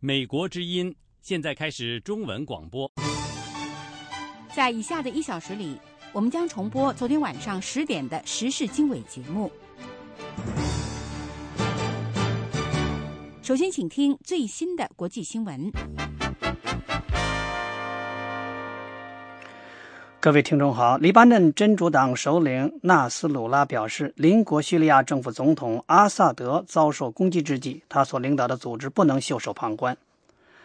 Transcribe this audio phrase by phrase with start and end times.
[0.00, 2.90] 美国之音现在开始中文广播。
[4.54, 5.78] 在以下的一小时里，
[6.12, 9.50] 我们将重播昨天晚上十点的时事经纬节目。
[13.42, 15.72] 首先，请听最新的国际新闻。
[20.26, 29.96] 各位听众好，黎巴嫩真主党首领纳斯鲁拉表示，邻国叙利亚政府总统阿萨德遭受攻击之际，他所领导的组织不能袖手旁观。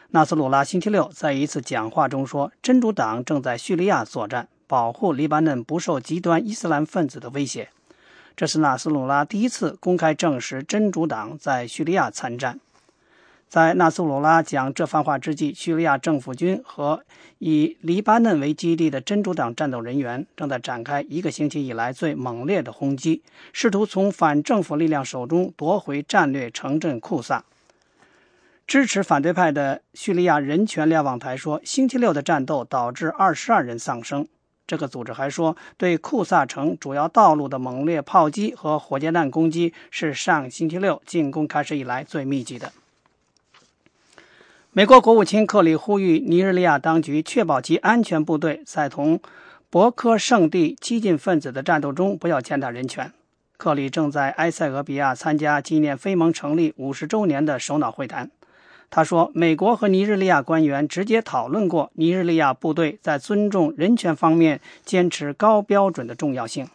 [0.10, 7.70] 纳斯鲁拉星期六在一次讲话中说，真主党正在叙利亚作战，保护黎巴嫩不受极端伊斯兰分子的威胁。
[8.36, 12.60] 这是纳斯鲁拉第一次公开证实真主党在叙利亚参战。
[13.52, 17.04] 在纳斯鲁拉讲这番话之际，叙利亚政府军和
[17.40, 27.44] 以黎巴嫩为基地的真主党战斗人员正在展开一个星期以来最猛烈的轰击，试图从反政府力量手中夺回战略城镇库萨。
[28.66, 34.26] 支持反对派的叙利亚人权联网台说，星期六的战斗导致二十二人丧生。
[34.66, 42.72] 这个组织还说，对库萨城主要道路的猛烈炮击和火箭弹攻击是上星期六进攻开始以来最密集的。
[44.74, 49.20] 美国国务卿克里呼吁尼日利亚当局确保其安全部队在同
[49.70, 53.12] 博科圣地激进分子的战斗中不要践踏人权。
[53.58, 58.32] 克里正在埃塞俄比亚参加纪念非盟成立五十周年的首脑会谈。
[58.90, 66.66] 他说，美国和尼日利亚官员直接讨论过尼日利亚部队在尊重人权方面坚持高标准的重要性。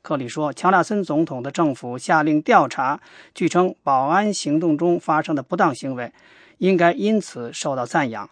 [0.00, 3.00] 克里说，乔纳森总统的政府下令调查
[3.34, 6.12] 据称保安行动中发生的不当行为。
[6.62, 8.30] 应该因此受到赞扬。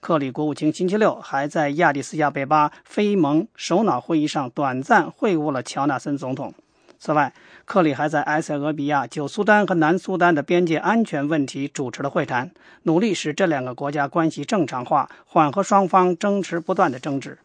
[0.00, 6.52] 克里国务卿星期六还在亚的斯亚贝巴非盟首脑会议上短暂会晤了乔纳森总统。
[6.98, 7.32] 此外，
[7.64, 12.50] 克里还在埃塞俄比亚、旧苏丹和南苏丹的边界安全问题主持了会谈，
[12.82, 17.38] 努力使这两个国家关系正常化，缓和双方争持不断的争执。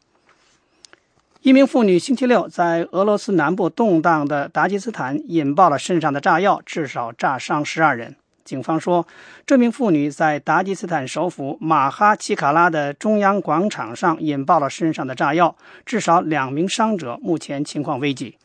[1.42, 8.16] 一名妇女星期六在俄罗斯南部动荡的达吉斯坦引爆了身上的炸药，至少炸伤十二人。
[8.46, 9.06] 警方说，
[9.46, 18.38] 这名妇女在达吉斯坦首府马哈奇卡拉的中央广场上引爆了身上的炸药，至少两名伤者目前情况危急。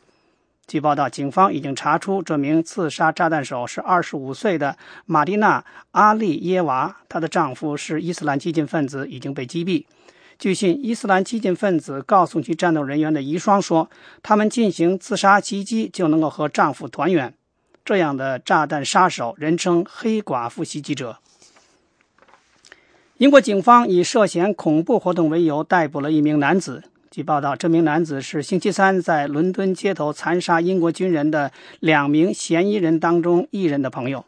[0.65, 4.75] 据报道，警方已经查出这名刺杀炸弹手是25岁的
[5.05, 5.59] 马蒂娜·
[5.91, 9.85] 阿利耶娃，她的丈夫是伊斯兰激进分子，已经被击毙。
[10.39, 13.87] 据信，伊斯兰激进分子告诉其战斗人员的遗孀说，
[14.23, 17.31] 他们进行自杀袭击就能够和丈夫团圆。
[17.83, 21.17] 这样的炸弹杀手，人称“黑寡妇袭击者”。
[23.17, 26.83] 英国警方以涉嫌恐怖活动为由逮捕了一名男子。
[27.11, 34.25] 据报道，这名男子是星期三在伦敦街头残杀英国军人的两名嫌疑人当中一人的朋友。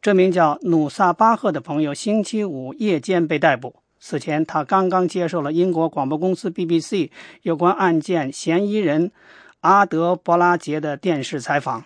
[0.00, 3.74] 这名叫努萨巴赫的朋友，星期五夜间被逮捕。
[3.98, 7.10] 此前，他刚刚接受了英国广播公司 BBC
[7.42, 9.10] 有关案件嫌疑人
[9.60, 11.84] 阿德伯拉杰的电视采访。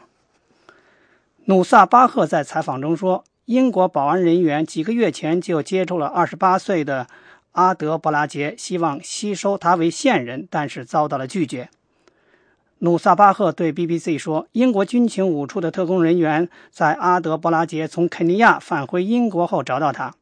[1.49, 7.07] 努萨巴赫在采访中说：“英国保安人员几个月前就接触了28岁的
[7.53, 11.71] 阿德伯拉杰，希望吸收他为线人，但是遭到了拒绝。”
[12.81, 20.15] 努萨巴赫对 BBC 说：“英国军情五处的特工人员在阿德伯拉杰从肯尼亚返回英国后找到他。”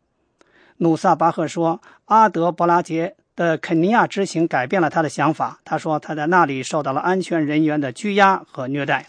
[0.78, 5.59] 努萨巴赫说：“阿德伯拉杰的肯尼亚之行改变了他的想法。
[5.65, 9.06] 他说他在那里受到了安全人员的拘押和虐待。”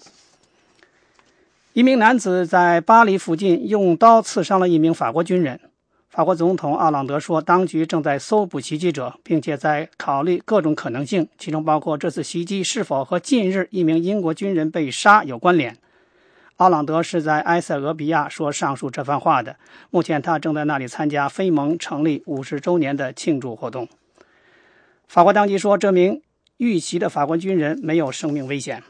[1.77, 5.59] 一名男子在巴黎附近用刀刺伤了一名法国军人。
[6.09, 15.77] 法国总统奥朗德说，当局正在搜捕袭击者，并且在考虑各种可能性，其中包括这次袭击是否和近日一名英国军人被杀有关联。
[16.55, 19.55] 奥朗德是在埃塞俄比亚说上述这番话的。
[19.91, 23.87] 目前，他正在那里参加非盟成立五十周年的庆祝活动。
[25.07, 26.23] 法国当局说，这名
[26.57, 28.81] 遇袭的法国军人没有生命危险。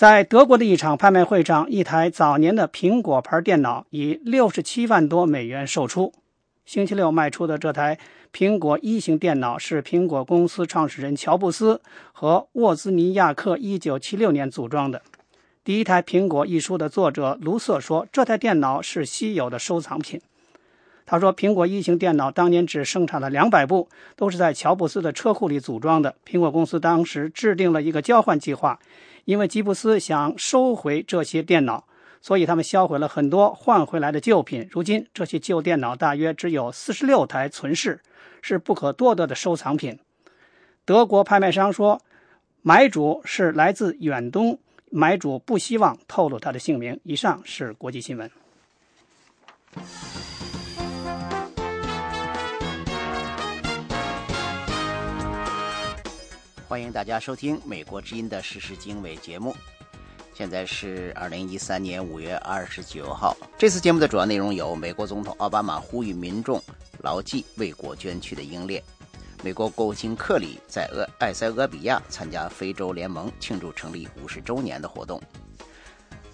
[0.00, 6.14] 在德国的一场拍卖会上，一台早年的苹果牌电脑以六十七万多美元售出。
[6.64, 7.98] 星期六卖出的这台
[8.32, 11.82] 苹果一型电脑是苹果公司创始人乔布斯
[12.12, 15.02] 和沃兹尼亚克一九七六年组装的。
[15.62, 20.18] 第一台苹果一书的作者卢瑟说：“这台电脑是稀有的收藏品。”
[21.04, 26.14] 他说：“苹果一型电脑当年只生产了两百部，都是在乔布斯的车库里组装的。
[26.26, 28.80] 苹果公司当时制定了一个交换计划。”
[29.30, 31.84] 因为吉布斯想收回这些电脑，
[32.20, 34.68] 所以他们销毁了很多换回来的旧品。
[34.72, 38.00] 如今，这些旧电脑大约只有四十六台存世，
[38.42, 39.96] 是不可多得的收藏品。
[40.84, 42.02] 德国拍卖商说，
[42.62, 44.58] 买主是来自远东，
[44.90, 46.98] 买主不希望透露他的姓名。
[47.04, 48.28] 以上是国际新闻。
[56.70, 59.56] 欢迎大家收听《美国之音》的时事经纬节目。
[60.32, 63.36] 现在是二零一三年五月二十九号。
[63.58, 66.62] 这次节目的主要内容有：美国总统奥巴马呼吁民众
[67.00, 68.80] 牢记为国捐躯的英烈；
[69.42, 75.20] 美国国务卿克里在俄埃塞俄比亚参加非洲联盟庆祝成立五十周年的活动；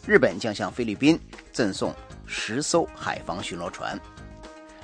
[0.06, 1.18] 日本将向菲律宾
[1.50, 1.94] 赠送
[2.26, 3.98] 十艘海防巡逻船。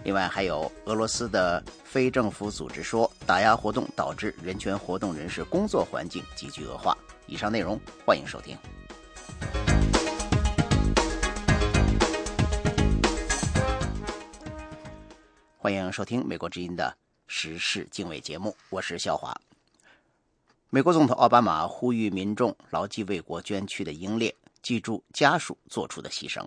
[0.02, 6.96] 另外还有俄罗斯的非政府组织说，打压活动导致人权活动人士工作环境急剧恶化。
[7.26, 8.56] 以上内容欢迎收听。
[15.58, 16.96] 欢迎收听《美国之音》的
[17.26, 19.38] 时事经纬节目，我是肖华。
[20.70, 26.42] 美国总统奥巴马呼吁民众牢记为国捐躯的英烈，记住家属做出的牺牲。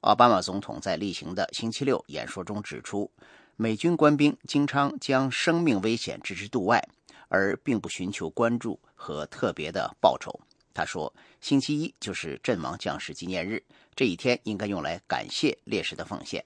[0.00, 3.10] 奥巴马总统在例行的星期六演说中指出，
[3.56, 6.86] 美军官兵经常将生命危险置之度外，
[7.28, 10.40] 而并不寻求关注和特别的报酬。
[10.72, 13.62] 他说：“星期一就是阵亡将士纪念日，
[13.94, 16.44] 这一天应该用来感谢烈士的奉献。”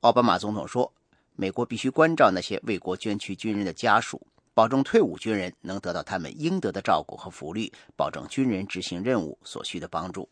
[0.00, 0.90] 奥巴马总统说
[1.36, 10.26] ：“美国必须关照那些为国捐躯军人的家属，保证退伍军人能得到他们应得的照顾和福利，保证军人执行任务所需的帮助。”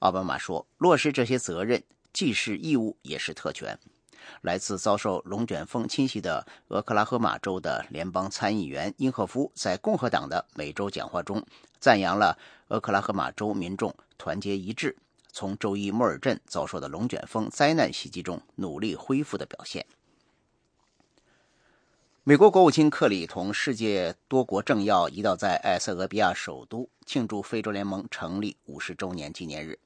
[0.00, 1.80] 奥巴马说：“落实这些责任
[2.12, 3.78] 既是义务，也是特权。”
[4.42, 11.44] 来自遭受龙卷风侵袭的俄克拉荷马州的联邦参议员因赫夫在共和党的每周讲话中
[11.78, 12.38] 赞扬了
[12.68, 14.96] 俄克拉荷马州民众团结一致，
[15.32, 19.84] 从周一莫尔镇遭受的龙卷风灾难袭击中努力恢复的表现。
[22.28, 29.78] 美国国务卿克里同世界多国政要一道在埃塞俄比亚首都庆祝非洲联盟成立五十周年纪念日。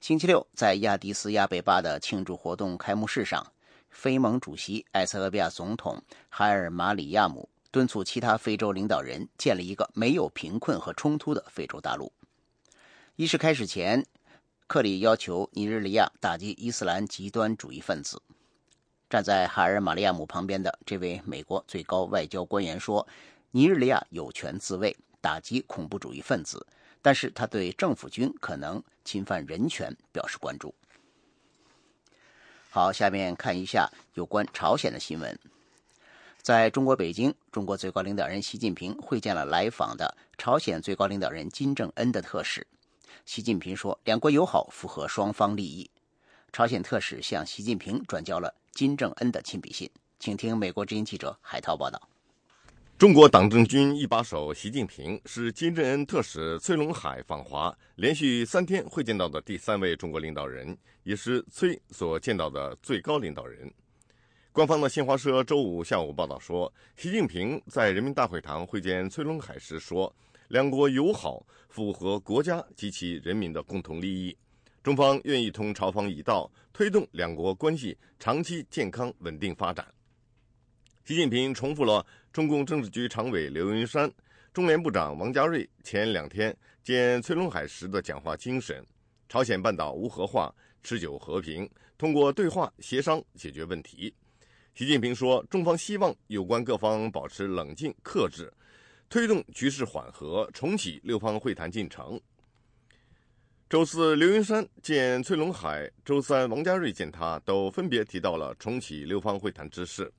[0.00, 3.50] 星期六，在亚的斯亚贝巴的庆祝活动开幕式上，
[3.94, 12.12] 非盟主席埃塞俄比亚总统海尔马里亚姆敦促其他非洲领导人建立一个没有贫困和冲突的非洲大陆。
[13.16, 14.04] 仪式开始前，
[14.66, 18.20] 克里要求尼日利亚打击伊斯兰极端主义分子。
[19.08, 23.06] 站在海尔马里亚姆旁边的这位美国最高外交官员说
[23.52, 26.66] ：“尼日利亚有权自卫，打击恐怖主义分子。”
[27.00, 30.74] 但是他对政府军可能侵犯人权表示关注。
[32.74, 35.38] 好，下面看一下有关朝鲜的新闻。
[36.42, 42.66] 在中国北京，中国最高领导人习近平会见了来访的朝鲜最高领导人金正恩的特使。
[43.24, 45.88] 习近平说，两国友好符合双方利益。
[46.52, 49.88] 朝鲜特使向习近平转交了金正恩的亲笔信，
[50.18, 52.08] 请听美国之音记者海涛报道。
[53.04, 63.70] 中国党政军一把手习近平是金正恩特使崔龙海访华连续三天会见到的第三位中国领导人，也是崔所见到的最高领导人。
[64.52, 70.10] 官方的新华社周五下午报道说，习近平在人民大会堂会见崔龙海时说，
[70.48, 74.34] 两国友好符合国家及其人民的共同利益，
[74.82, 79.86] 中方愿意同朝方一道推动两国关系长期健康稳定发展。
[81.04, 84.12] 习近平重复了中共政治局常委刘云山、
[84.52, 86.52] 中联部长王家瑞前两天
[86.82, 88.84] 见崔龙海时的讲话精神：
[89.28, 90.52] 朝鲜半岛无核化，
[90.82, 94.12] 持久和平，通过对话协商解决问题。
[94.74, 98.52] 习近平说，中方希望有关各方保持冷静克制，
[99.08, 102.20] 推动局势缓和，重启六方会谈进程。
[103.70, 110.12] 周四，刘云山见崔龙海；周三，王家瑞见他，都分别提到了重启六方会谈之事。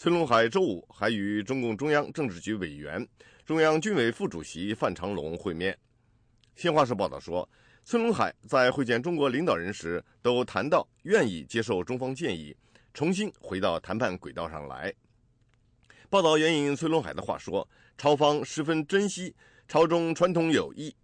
[0.00, 3.04] 崔龙海周五还与中共中央政治局委员、
[3.44, 5.76] 中央军委副主席范长龙会面。
[6.54, 7.48] 新华社报道说，
[7.82, 12.56] 崔龙海在会见中国领导人时，都谈到愿意接受中方建议，
[12.94, 14.94] 重新回到谈判轨道上来。
[16.08, 19.34] 报道援引崔龙海的话说：“朝方十分珍惜
[19.66, 20.94] 朝中传统友谊，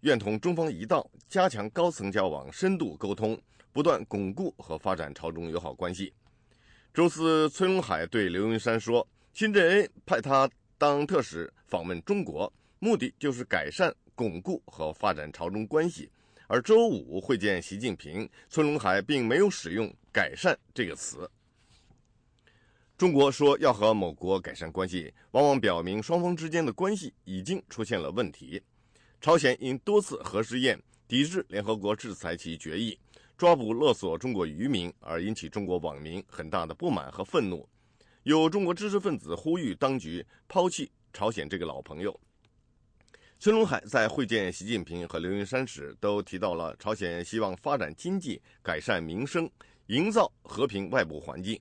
[0.00, 3.40] 愿同中方一道加强高层交往、深度沟通，
[3.72, 6.12] 不断巩固和发展朝中友好关系。”
[6.96, 10.48] 周四，崔龙海对刘云山说：“金正恩派他
[10.78, 16.10] 当特使访问中国，目的就是改善、巩固和发展朝中关系。”
[16.48, 21.30] 而周五会见习近平，崔龙海并没有使用“改善”这个词。
[22.96, 28.62] 中国说要和某国改善关系，往往表明双方之间的关系已经出现了问题。
[29.20, 32.98] 朝鲜因多次核试验，抵制联合国制裁其决议。
[33.36, 37.68] 抓捕勒索中国渔民而引起中国网民很大的不满和愤怒，
[38.22, 42.18] 有中国知识分子呼吁当局抛弃朝鲜这个老朋友。
[43.38, 49.50] 孙龙海在会见习近平和刘云山时，都提到了朝鲜希望发展经济、改善民生、
[49.88, 51.60] 营造和平外部环境。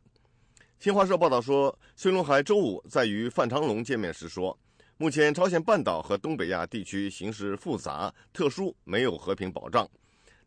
[0.80, 4.58] 新华社报道说，孙龙海周五在与范长龙见面时说，
[4.96, 9.86] 目前，朝鲜半岛和东北亚地区形势复杂、特殊，没有和平保障。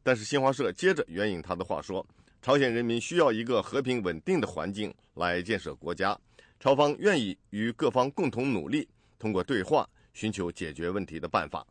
[0.09, 2.03] 但是，新华社接着援引他的话说
[2.41, 6.19] ：“朝鲜人民需要一个和平稳定的环境来建设国家，
[6.59, 8.88] 朝方愿意与各方共同努力，
[9.19, 11.67] 通过对话寻求解决问题的办法。”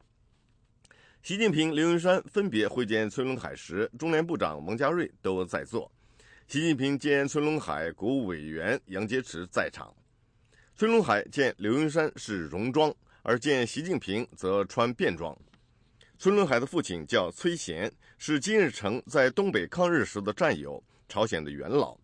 [1.23, 5.91] 习近平、刘云山分别会见崔龙海时，中联部长王家瑞都在座。
[6.47, 9.91] 习近平见崔龙海国务委员杨洁篪在场。
[10.75, 15.35] 崔龙海见刘云山是戎装，而见习近平则穿便装。
[16.19, 21.95] 崔龙海的父亲叫崔贤，是金日成在东北抗日时的战友，朝鲜的元老。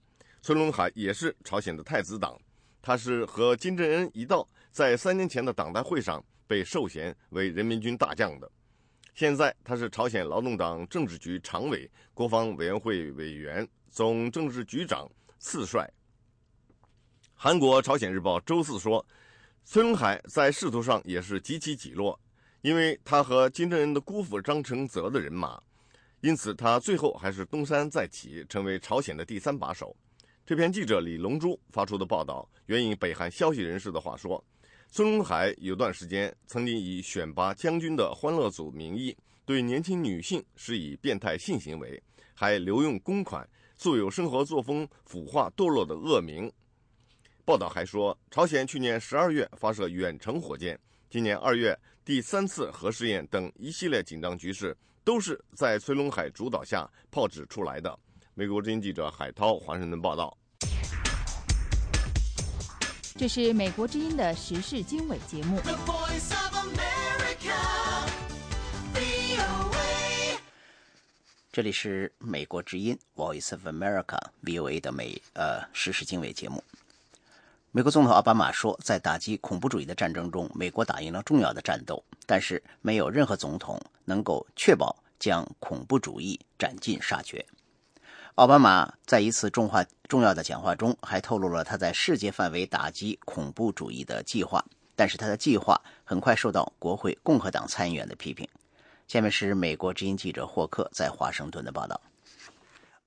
[0.43, 2.39] 崔龙海也是朝鲜的太子党，
[2.79, 8.51] 他是和金正恩一道在三年前的党代会上被授衔为人民军大将的。
[9.15, 15.91] 现在他是朝鲜劳动党政治局常委、国防委员会委员、总政治局长、次帅。
[17.33, 19.03] 韩国《朝鲜日报》周四说，
[19.65, 22.19] 崔龙海在仕途上也是极其起落，
[22.63, 25.61] 因为他和金正恩的姑父张承泽的人马，
[26.21, 29.93] 因此他最后还是东山再起，成为朝鲜的第三把手。
[30.45, 34.41] 这篇记者李龙珠发出的报道，援引北韩消息人士的话说。
[34.87, 42.01] 孙龙海有段时间曾经以选拔将军的欢乐组名义，对年轻女性施以变态性行为，
[42.33, 46.49] 还留用公款，素有生活作风腐化堕落的恶名。
[47.43, 50.79] 报道还说，朝鲜去年十二月发射远程火箭，
[51.09, 57.97] 今年二月第三次核试验等一系列紧张局势，都是在崔龙海主导下炮制出来的。
[58.33, 60.37] 美国之音记者海涛华盛顿报道。
[63.15, 65.61] 这是美国之音的时事经纬节目。
[71.53, 76.61] 这里是美国之音 Voice of America（VOA） 的美呃时事经纬节目。
[77.75, 87.43] 美国总统奥巴马说，在打击恐怖主义的战争中，美国打赢了重要的战斗，但是没有任何总统能够确保将恐怖主义斩尽杀绝。
[88.35, 94.63] 奥巴马在一次重话重要的讲话中，还透露了他在世界范围打击恐怖主义的计划。
[94.95, 98.47] 但是他的计划很快受到国会共和党参议员的批评。
[99.07, 101.99] 下面是美国之音记者霍克在华盛顿的报道。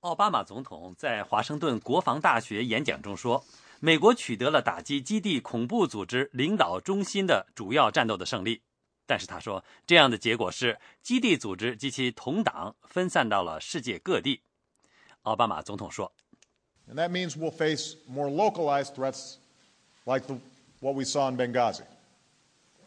[0.01, 3.45] 奥巴马总统在华盛顿国防大学演讲中说
[3.81, 8.63] ：“美国取得了打击基地恐怖组织领导中心的主要战斗的胜利。”
[9.09, 14.43] 但是他说，这样的结果是基地组织及其同党分散到了世界各地。
[15.23, 16.13] 奥巴马总统说
[16.91, 19.37] ：“And that means we'll face more localized threats,
[20.05, 20.39] like the
[20.81, 21.83] what we saw in Benghazi,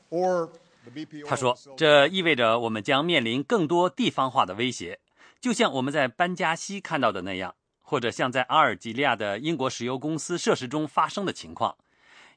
[0.10, 0.50] or
[0.84, 5.00] the BP.” 他说：“这意味着我们将面临更多地方化的威胁，
[5.40, 7.56] 就像我们在班加西看到的那样，
[7.90, 11.76] 或者像在阿尔及利亚的英国石油公司设施中发生的情况。”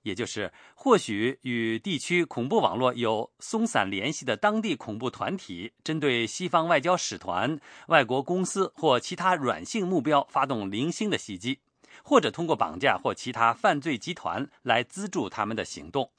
[0.03, 11.61] 也就是，或许与地区恐怖网络有松散联系的当地恐怖团体，针对西方外交使团、外国公司或其他软性目标发动零星的袭击，
[12.03, 16.11] 或者通过绑架或其他犯罪集团来资助他们的行动。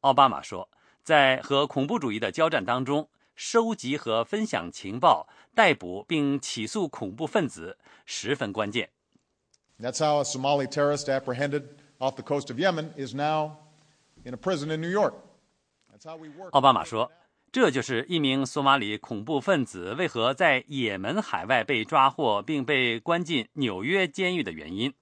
[0.00, 0.68] 奥巴马说，
[1.04, 8.90] 在和恐怖主义的交战当中，收集和分享情报、逮捕并起诉恐怖分子十分关键。
[9.80, 11.84] That's how a Somali terrorist apprehended.
[12.04, 13.58] off the coast of Yemen is now
[14.24, 15.14] in a prison in New York.
[16.50, 17.10] 奥巴马说
[17.50, 24.92] ：“这就是一名索马里恐怖分子为何在也门海外被抓获并被关进纽约监狱的原因。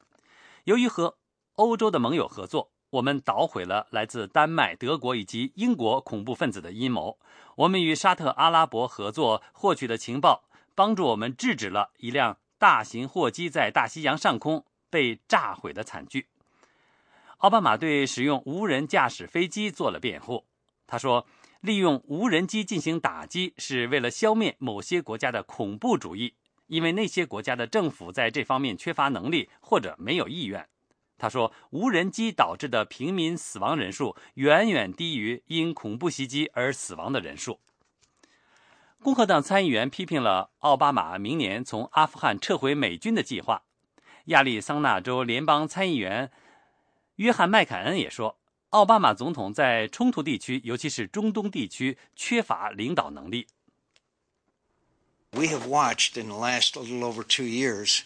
[0.65, 1.17] 由于和
[1.55, 7.19] 欧洲的盟友合作，我们捣毁了来自丹麦、德国以及英国恐怖分子的阴谋。
[7.57, 10.45] 我们与沙特阿拉伯合作获取的情报，
[10.75, 16.29] 帮助我们制止了一辆大型货机在大西洋上空被炸毁的惨剧。”
[17.39, 20.45] 奥巴马对使用无人驾驶飞机做了辩护。
[20.87, 21.27] 他说
[21.63, 26.35] ：“利用无人机进行打击是为了消灭某些国家的恐怖主义，
[26.67, 30.69] 因为那些国家的政府在这方面缺乏能力或者没有意愿。”
[31.23, 37.61] 他说：“无人机导致的平民死亡人数远远低于因恐怖袭击而死亡的人数。”
[39.01, 43.63] 共和党参议员批评了奥巴马明年从阿富汗撤回美军的计划。
[44.25, 46.33] 亚利桑那州联邦参议员。
[47.17, 48.37] 约翰·麦凯恩也说，
[48.71, 53.47] 奥巴马总统在冲突地区，尤其是中东地区，缺乏领导能力。
[55.31, 58.01] We have watched in the last little over two years,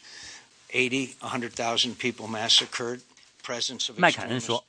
[1.97, 3.01] people massacred.
[3.97, 4.65] 麦凯恩说：“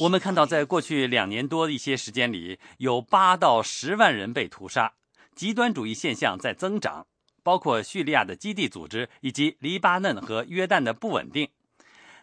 [0.00, 4.92] 我们看到，在过去两年多的一些时间里，有八到十万人被屠杀，
[5.34, 7.06] 极端主义现象在增长，
[7.42, 11.48] 包括叙利亚的基地组织以及黎巴嫩和约旦的不稳定。”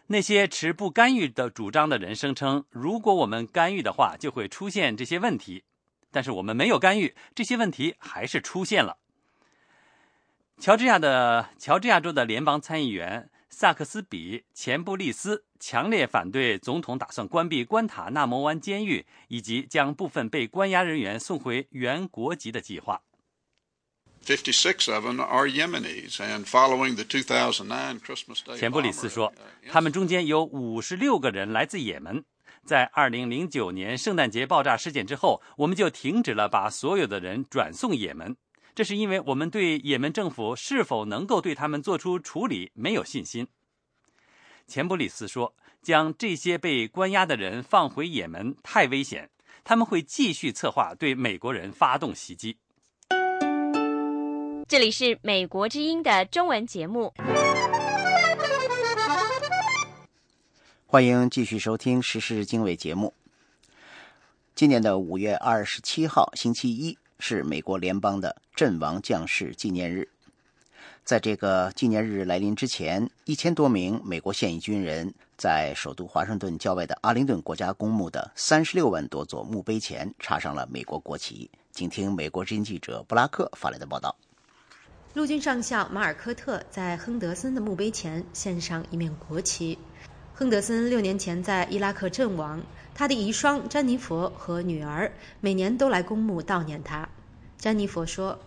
[0.06, 5.64] 那些持不干预的主张的人声称，如果我们干预的话，就会出现这些问题。
[6.12, 8.98] 但是我们没有干预，这些问题还是出现了。
[10.58, 23.02] 乔治亚的乔治亚州的联邦参议员萨克斯比钱布利斯强烈反对总统打算关闭关塔那摩湾监狱以及将部分被关押人员送回原国籍的计划。
[24.24, 29.32] 56 of them are Yemenis, and following the 2009 Christmas Day 钱布里斯说，
[29.70, 32.24] 他们中间有五十六个人来自也门。
[32.64, 38.36] 在二零零九年圣诞节爆炸事件之后，我们就停止了把所有的人转送也门。
[38.76, 43.48] 这是因为我们对也门政府是否能够对他们做出处理没有信心。
[44.66, 49.30] 钱布里斯说，将这些被关押的人放回也门太危险，
[49.64, 52.58] 他们会继续策划对美国人发动袭击。
[54.68, 57.14] 这里是美国之音的中文节目，
[60.84, 63.14] 欢迎继续收听时事经纬节目。
[64.54, 70.08] 今年的五月二十七号，星期一，是美国联邦的阵亡将士纪念日。
[71.04, 81.48] 在这个纪念日来临之前，一千多名美国现役军人在首都华盛顿郊外的阿灵顿国家公墓的三十六万多座墓碑前插上了美国国旗。
[81.70, 84.16] 请听美国之音记者布拉克发来的报道。
[85.14, 89.78] 陆军上校马尔科特在亨德森的墓碑前献上一面国旗。
[90.34, 92.60] 亨德森六年前在伊拉克阵亡，
[92.98, 95.12] 他的遗孀詹妮佛和女儿
[95.42, 97.06] 每年都来公墓悼念他。
[97.58, 98.38] 詹妮佛说：“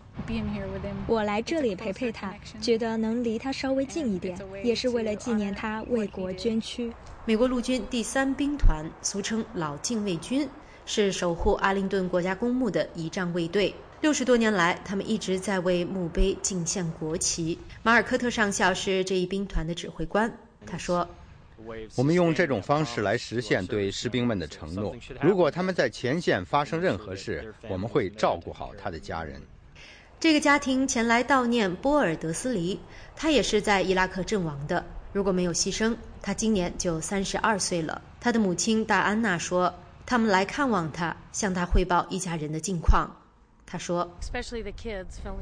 [1.05, 6.91] 我来这里陪陪他，觉得能离他稍微近一点，也是为了纪念他为国捐躯。”
[7.25, 10.49] 美国陆军第三兵团，俗称老禁卫军，
[10.83, 13.75] 是守护阿灵顿国家公墓的仪仗卫队。
[14.01, 17.59] 六十多年来，他们一直在为墓碑敬献国旗。
[17.83, 20.35] 马尔科特上校是这一兵团的指挥官。
[20.65, 21.07] 他说
[21.95, 24.95] ：“我们用这种方式来实现对士兵们的承诺。
[25.21, 29.41] 如果他们在前线发生任何事，我们会照顾好他的家人。”
[30.19, 32.77] 这个家庭前来悼念波尔德斯黎，
[33.15, 34.85] 他也是在伊拉克阵亡的。
[35.13, 38.01] 如果没有牺牲，他今年就三十二岁了。
[38.19, 39.73] 他的母亲戴安娜说
[40.05, 43.09] ：“他们来看望他，向他汇报一家人的近况。”
[43.65, 44.11] 他说：“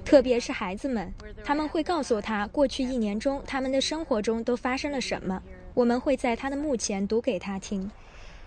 [0.05, 1.11] 特别是孩子们，
[1.43, 5.41] 他们会告诉他过去一年中他们的生活中都发生了什么。
[5.77, 7.91] 我们会在他的墓前读给他听。”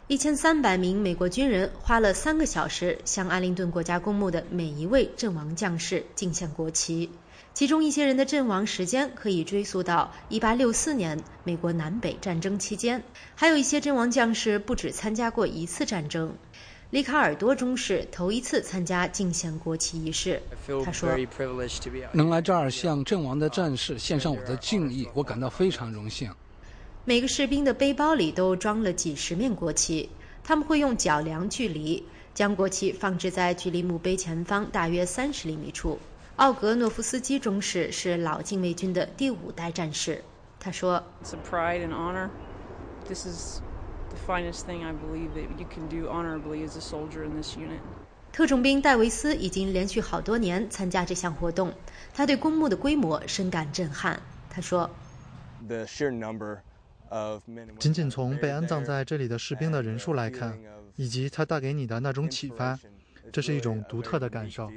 [0.09, 7.09] 一千三百名美国军人花了三个小时向阿灵顿国家公墓的每一位阵亡将士敬献国旗。
[7.55, 13.01] 其中一些人的阵亡时间可以追溯到1864年美国南北战争期间，
[13.37, 16.35] 还有一些阵亡将士不止参加过一次战争。
[16.91, 20.43] 里卡尔多中士头一次参加敬献国旗仪式。
[20.85, 21.09] 他说
[22.11, 26.29] ：“能来这儿向阵亡的战士献上我的敬意，我感到非常荣幸。”
[27.07, 30.11] 每个士兵的背包里都装了几十面国旗，
[30.45, 35.99] 他们会用脚量距离，将国旗放置在距离墓碑前方大约三十厘米处。
[36.37, 40.23] 奥格诺夫斯基中士是老禁卫军的第五代战士。
[40.59, 41.39] 他说 the
[44.27, 47.81] finest thing i believe that you can do honorably as a soldier in this unit。
[48.31, 51.73] 特种兵戴维斯已经连续好多年参加这项活动，
[52.13, 54.21] 他对公墓的规模深感震撼。
[54.51, 54.91] 他说
[57.79, 60.59] ：“仅仅从被安葬在这里的士兵的人数来看，
[60.97, 62.79] 以及他带给你的那种启发，
[63.33, 64.71] 这是一种独特的感受。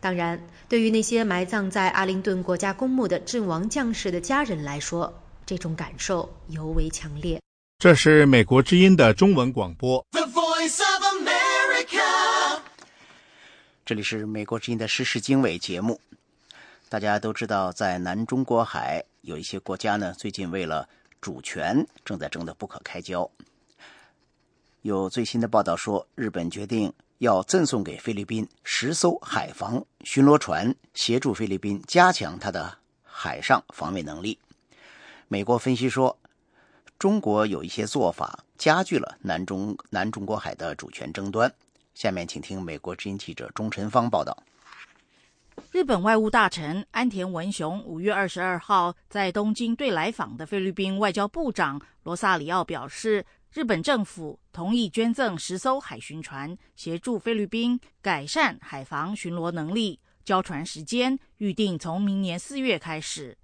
[0.00, 5.12] 当然，对于那些埋葬在阿灵顿国家公墓的阵亡将士的家人来说，
[5.46, 7.40] 这种感受尤为强烈。”
[7.78, 10.04] 这是美国之音的中文广播。
[13.84, 16.00] 这里是美国之音的时事经纬节目。
[16.88, 20.88] 大家都知道，在南中国海有一些国家呢，最近为了
[21.22, 23.30] 主权正在争得不可开交。
[24.82, 34.38] 有最新的报道说，日本决定要赠送给菲律宾十艘海防巡逻船，协助菲律宾加强它的海上防卫能力。
[35.28, 36.18] 美国分析说。
[36.98, 41.52] 中国有一些做法加剧了南中南中国海的主权争端。
[41.94, 44.40] 下面请听美国之音记者钟晨芳报道。
[45.70, 59.98] 日本外务大臣安田文雄五月二十二号在东京对来访的菲律宾外交部长罗萨里奥表示，日本政府同意捐赠十艘海巡船，协助菲律宾改善海防巡逻能力。
[60.24, 63.36] 交船时间预定从明年四月开始。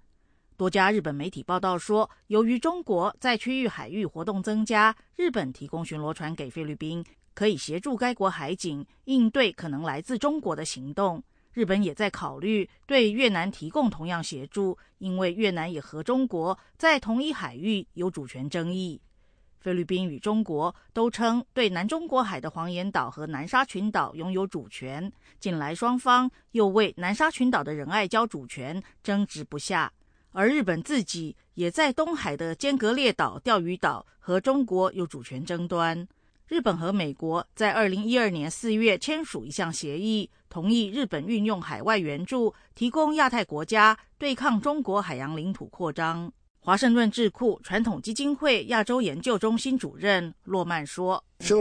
[0.55, 11.23] 多家日本媒体报道说，由于中国在区域海域活动增加，日本提供巡逻船给菲律宾，可以协助该国海警应对可能来自中国的行动。
[11.53, 19.01] 日本也在考虑对越南提供同样协助，因为越南也和中国在同一海域有主权争议。
[19.59, 25.11] 菲律宾与中国都称对南中国海的黄岩岛和南沙群岛拥有主权。
[25.37, 29.91] 近来双方又为南沙群岛的仁爱礁主权争执不下，
[30.31, 36.07] 而日本自己也在东海的尖阁列岛钓鱼岛和中国有主权争端。
[36.49, 46.31] 日本和美国在二零一二年四月签署一项协议，同意日本运用海外援助，提供亚太国家对抗中国海洋领土扩张。
[46.59, 51.55] 华盛顿智库传统基金会亚洲研究中心主任洛曼说：“菲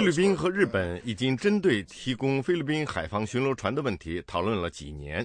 [0.00, 5.24] 律宾和日本已经针对提供菲律宾海防巡逻船的问题讨论了几年。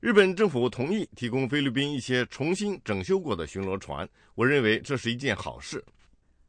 [0.00, 5.80] 日本政府同意提供菲律宾一些重新整修过的巡逻船，我认为这是一件好事。”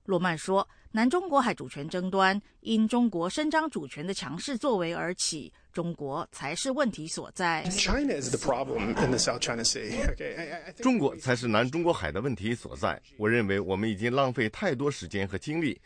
[0.07, 7.61] 洛曼说：“南中国海主权争端因中国伸张主权的强势作为而起，中国才是问题所在。
[10.81, 12.99] 中国才是南中国海的问题所在。
[13.17, 15.77] 我认为我们已经浪费太多时间和精力，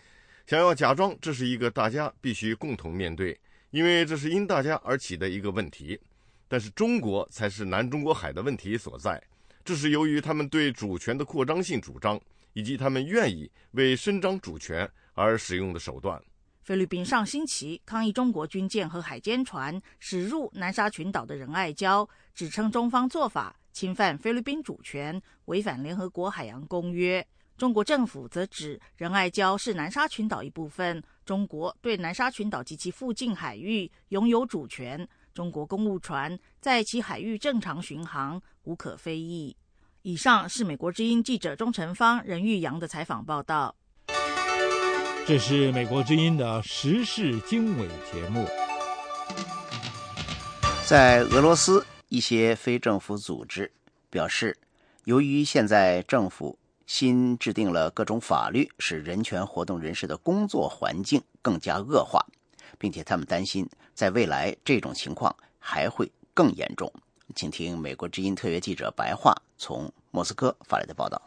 [0.45, 3.36] 想要假装这是一个大家必须共同面对，
[3.71, 5.99] 因为这是因大家而起的一个问题。
[6.47, 9.19] 但是中国才是南中国海的问题所在，
[9.65, 12.21] 这是由于他们对主权的扩张性主张。”
[12.53, 16.21] 以及他们愿意为伸张主权而使用的手段。
[16.61, 27.25] 菲律宾上星期抗议中国军舰和海监船驶入南沙群岛的仁爱礁，指称中方做法侵犯菲律宾主权，违反联合国海洋公约。
[27.57, 39.55] 中国政府则指仁爱礁是南沙群岛一部分，中国对南沙群岛及其附近海域拥有主权，中国公务船在其海域正常巡航，无可非议。
[40.03, 43.75] 以上是美国之音记者钟成芳、任玉阳的采访报道。
[45.27, 48.47] 这是美国之音的时事经纬节目。
[50.87, 53.71] 在俄罗斯，一些非政府组织
[54.09, 54.57] 表示，
[55.03, 62.25] 由于现在政府新制定了各种法律，使人权活动人士的工作环境更加恶化，
[62.79, 66.91] 并且他们担心，在未来这种情况还会更严重。
[67.35, 71.21] 请听美国之音特约记者白话从莫斯科发来的报道。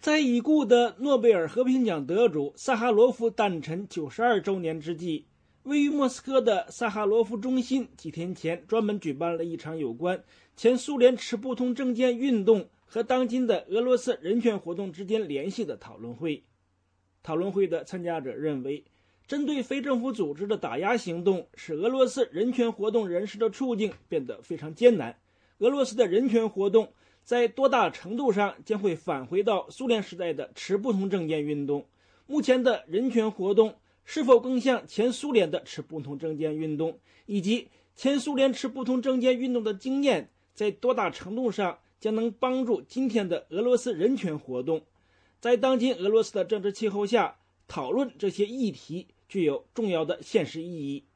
[0.00, 5.26] 在已故的诺贝尔和平奖得主萨哈罗夫诞辰九十二周年之际，
[5.64, 10.24] 位于莫斯科的萨哈罗夫中心几天前专门举办了一场有关
[10.56, 16.42] 前苏联持不同政见运动和当今的俄罗斯人权活动之间联系的讨论会。
[17.22, 18.82] 讨论会的参加者认为。
[19.28, 25.16] 针对非政府组织的打压行动，使俄罗斯人权活动人士的处境变得非常艰难。
[25.58, 26.92] 俄罗斯的人权活动
[27.24, 31.86] 在多大程度上将会返回到苏联时代的持不同政见运动？
[32.26, 36.98] 目前的人权活动是否更像前苏联的持不同政见运动？
[37.26, 44.82] 以及前苏联持不同政见运动的经验，在多大程度上将能帮助今天的俄罗斯人权活动？
[45.40, 49.08] 在当今俄罗斯的政治气候下，讨论这些议题。
[49.28, 51.06] 具有重要的现实意义。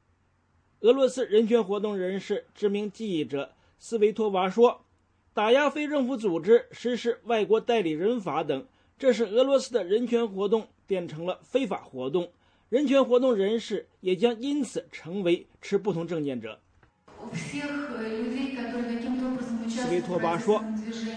[0.80, 4.80] 俄罗斯人权活动人士、知名记者斯维托娃说
[5.36, 8.64] ：“打压非政府组织、实施外国代理人法等，
[8.98, 12.30] 这是俄罗斯的人权活动变成了非法活动。
[12.70, 16.58] 人权活动人士也将因此成为持不同政见者。”
[19.68, 20.64] 斯维托巴说：“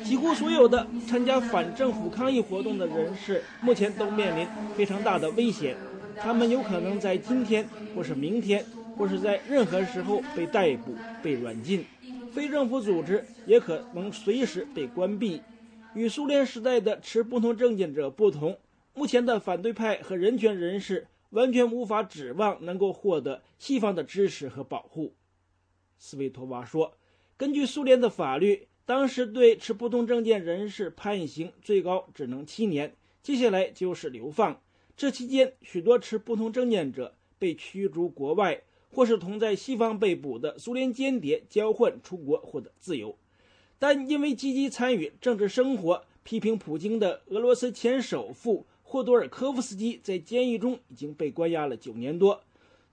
[0.03, 5.77] 几乎所有的参加反政府抗议活动的人士，目前都面临非常大的危险。”
[6.21, 8.65] 他们有可能在今天，或是明天，
[8.97, 11.85] 或是在任何时候被逮捕、被软禁。
[12.39, 15.41] 非政府组织也可能随时被关闭。
[15.93, 18.57] 与苏联时代的持不同政见者不同，
[18.93, 25.13] 目前的反对派和人权人士完全无法指望能够获得西方的支持和保护。
[25.97, 26.93] 斯维托娃说
[27.35, 34.61] ：“根据苏联的法律，当时对持不同政见人士判刑最高只能七年，接下来就是流放。”
[34.95, 43.17] 这期间，许多持不同政见者被驱逐国外，或是同在西方被捕的苏联间谍交换出国获得自由。
[43.77, 52.41] 但因为积极参与政治生活、批评普京的俄罗斯前首富霍多尔科夫斯基在监狱中已经被关押了九年多。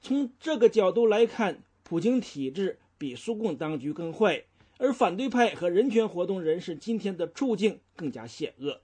[0.00, 4.44] 从这个角度来看，普京体制比苏共当局更坏，
[4.78, 8.80] 而反对派和人权活动人士今天的处境更加险恶。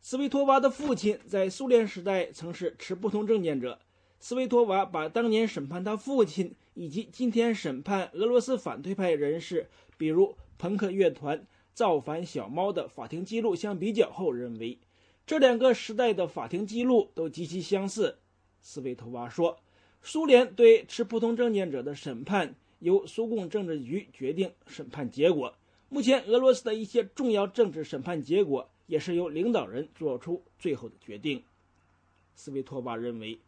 [0.00, 3.80] 斯维托娃的父亲在苏联时代曾是持不同政见者。
[4.18, 14.78] 斯维托娃把当年审判他父亲以及今天审判俄罗斯反对派人士，比如朋克乐团造反小猫的法庭记录相比较后，认为
[15.26, 18.18] 这两个时代的法庭记录都极其相似。
[18.60, 19.58] 斯维托娃说
[20.02, 25.54] ：“苏联对持不同证件者的审判由苏共政治局决定审判结果。
[25.88, 31.44] 目前，俄罗斯的一些重要政治审判结果也是由领导人做出最后的决定。
[32.34, 33.38] 斯维托娃认为，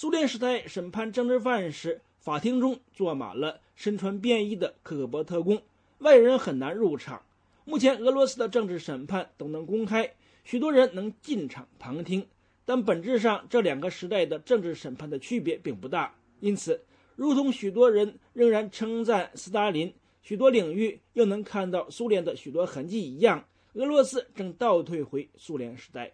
[0.00, 5.60] 苏联时代审判政治犯时，法庭中坐满了身穿便衣的克格勃特工，
[5.98, 7.20] 外人很难入场。
[7.64, 12.24] 目前，俄罗斯的政治审判都能公开，许多人能进场旁听，
[12.64, 16.14] 但本质上这两个时代的政治审判的区别并不大。
[16.38, 16.80] 因此，
[17.16, 26.12] 如同许多人仍然称赞斯大林，许多领域又能看到苏联的许多痕迹一样，俄罗斯正倒退回苏联时代。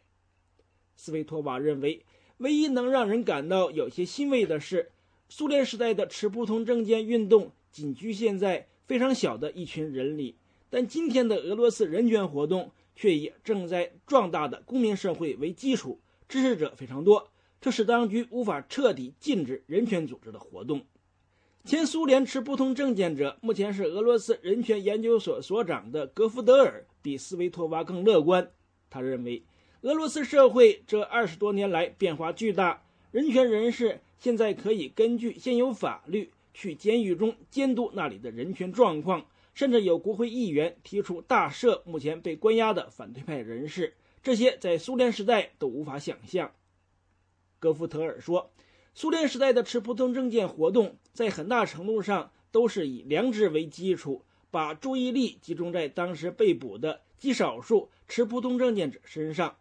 [0.97, 2.03] 斯维托娃认为，
[2.39, 4.91] 唯一能让人感到有些欣慰的是，
[5.29, 10.37] 苏联时代的持不同政见运动仅局限在非常小的一群人里。
[10.69, 20.83] 但今天的俄罗斯人权活动却以正在壮大的公民社会为基础，支持者非常多，这使当局无法彻底禁止人权组织的活动。
[21.65, 28.51] 前苏联持不同政见者，目前是俄罗斯人权研究所所长的格夫德尔，比斯维托娃更乐观。
[28.91, 29.43] 他认为，
[29.85, 39.27] 俄罗斯社会这二十多年来变化巨大，人权人士现在可以根据现有法律去监狱中监督那里的人权状况。
[39.53, 43.93] 甚至有国会议员提出大赦目前被关押的反对派人士，
[44.23, 46.51] 这些在苏联时代都无法想象。
[47.61, 48.51] 戈夫特尔说
[48.95, 59.57] ：“苏联时代的持普通政见活动在很大程度上都是以良知为基础，把注意力集中在当时被捕的极少数持普通政见者身上。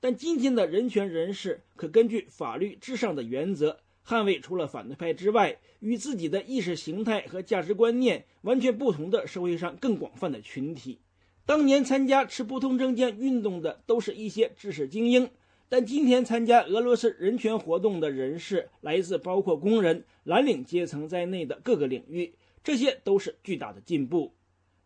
[0.00, 10.98] 但今天的人权人士可根据法律至上的原则。”捍卫除了反对派之外，与自己的意识形态和价值观念完全不同的社会上更广泛的群体。
[11.44, 15.28] 当年参加持不同政见运动的都是一些知识精英，
[15.68, 22.32] 但今天参加俄罗斯人权活动的人士来自包括工人、蓝领阶层在内的各个领域，
[22.64, 24.32] 这些都是巨大的进步。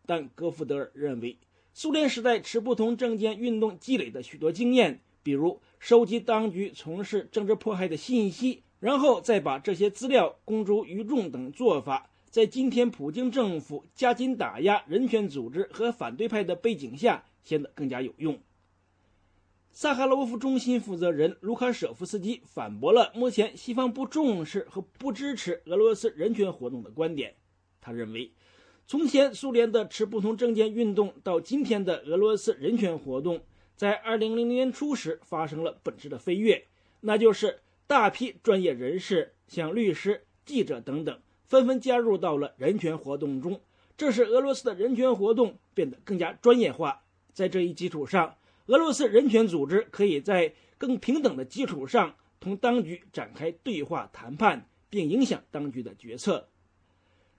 [0.04, 1.38] 但戈夫德尔认为，
[1.74, 8.62] 苏联时代持不同政见运动积累的许多经验，比如收集当局从事政治迫害的信息。
[8.78, 18.40] 然后再把这些资料公诸于众等做法，在今天普京政府加紧打压人权组织和反对派的背景下，显得更加有用。
[19.70, 27.36] 萨哈罗夫中心负责人卢卡舍夫斯基反驳了目前西方不重视和不支持俄罗斯人权活动的观点。
[27.80, 28.32] 他认为，
[28.86, 33.40] 从前苏联的持不同政见运动到今天的俄罗斯人权活动，
[33.76, 36.64] 在2000年初时发生了本质的飞跃，
[37.00, 37.60] 那就是。
[37.84, 43.60] 大批专业人士，像律师、记者等等，纷纷加入到了人权活动中，
[43.98, 47.02] 这使俄罗斯的人权活动变得更加专业化。
[47.34, 56.48] 在这一基础上，俄罗斯人权组织可以在更平等的基础上同当局展开对话谈判，并影响当局的决策。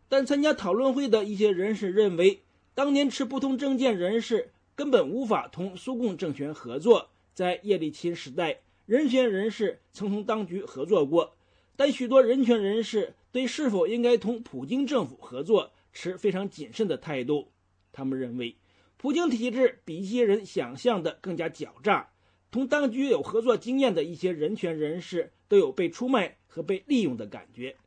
[0.10, 2.42] 但参加讨论会的一些人士认为，
[2.74, 7.10] 当年持不同政见人士根本无法同苏共政权合作。
[7.34, 8.60] 在叶利钦时代。
[8.86, 11.34] 人权人士曾同当局合作过，
[11.78, 17.48] 但许多人权人士对是否应该同普京政府合作持非常谨慎的态度。
[17.94, 18.58] 他们认为，
[18.98, 22.10] 普京体制比一些人想象的更加狡诈。
[22.52, 27.78] 同当局有合作经验的一些人权人士都有被出卖和被利用的感觉。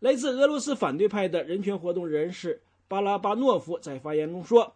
[0.00, 4.74] 来自俄罗斯反对派的人权活动人士巴拉巴诺夫在发言中说：“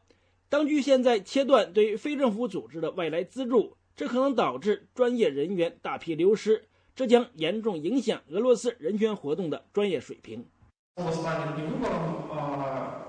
[0.50, 6.64] 当局现在切断对非政府组织的外来资助。”这可能导致专业人员大批流失，
[6.96, 10.44] 这将严重影响俄罗斯人权活动的专业水平。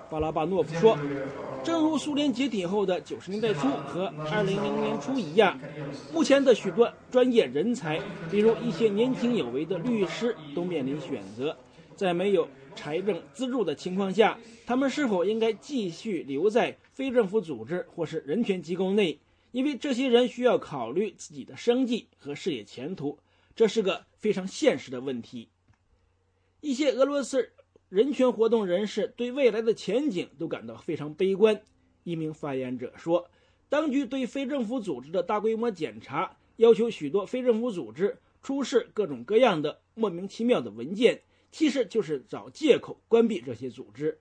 [0.09, 0.97] 巴拉巴诺夫说
[1.63, 5.57] ：“正如苏联解体后的九十年代初和二零零年初一样，
[6.13, 7.99] 目前的许多专业人才，
[8.29, 11.57] 比如一些年轻有为的律师，都面临选择：
[11.95, 19.19] 在没有财政资助的情况下，他们是否应该继续留在非政府组织或是人权机构内？”
[19.53, 23.19] 因为这些人需要考虑自己的生计和事业前途，
[23.55, 25.47] 这是个非常现实的问题。
[26.59, 27.51] 一些俄罗斯
[27.89, 31.61] 人权活动人士对未来的前景都感到非常悲观。
[32.03, 33.29] 一名发言者说
[33.69, 41.21] ：“当局对非政府组织的大规模检查，要求许多非政府组织出示各种各样的莫名其妙的文件，
[41.53, 44.19] 其实就是找借口关闭这些组织。”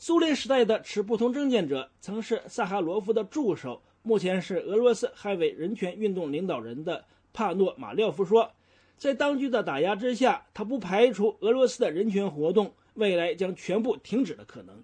[0.00, 3.80] 苏联时代的持不同政见者曾是萨哈罗夫的助手。
[4.02, 8.52] 目前是俄罗斯捍卫人权运动领导人的帕诺马廖夫说，
[8.98, 14.82] 在当局的打压之下，他不排除俄罗斯的人权活动未来将全部停止的可能。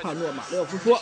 [0.00, 0.98] 帕诺马廖夫说：“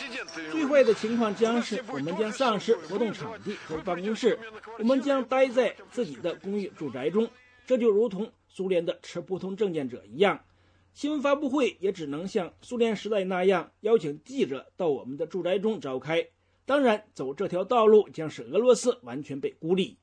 [0.51, 4.37] 最坏的情况将是我们将丧失活动场地和办公室，
[4.77, 7.29] 我们将待在自己的公寓住宅中。
[7.67, 10.45] 这就如同苏联的持不同证件者一样，
[10.93, 16.29] 新闻发布会也只能像苏联时代那样邀请记者到我们的住宅中召开。
[16.65, 19.97] 当然，走这条道路将使俄罗斯完全被孤立。”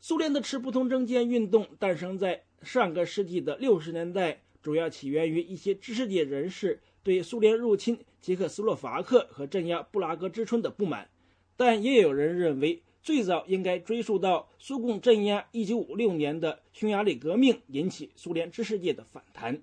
[0.00, 4.40] 苏联的持不同证件运动诞生在上个世纪的六十年代。
[4.60, 11.10] 主要起源于一些知识界人士对苏联入侵捷克斯洛伐克和镇压布拉格之春的不满，
[11.54, 19.62] 但也有人认为最早应该追溯到苏共镇压1956年的匈牙利革命引起苏联知识界的反弹。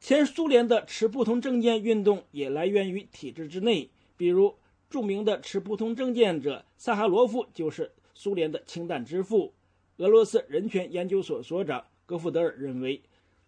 [0.00, 4.54] 前苏联的持不同政见运动也来源于体制之内，比如
[4.88, 9.52] 著名的持不同政见者萨哈罗夫就是苏联的氢弹之父。
[9.98, 13.02] 俄罗斯人权研究所所长戈夫德尔认为。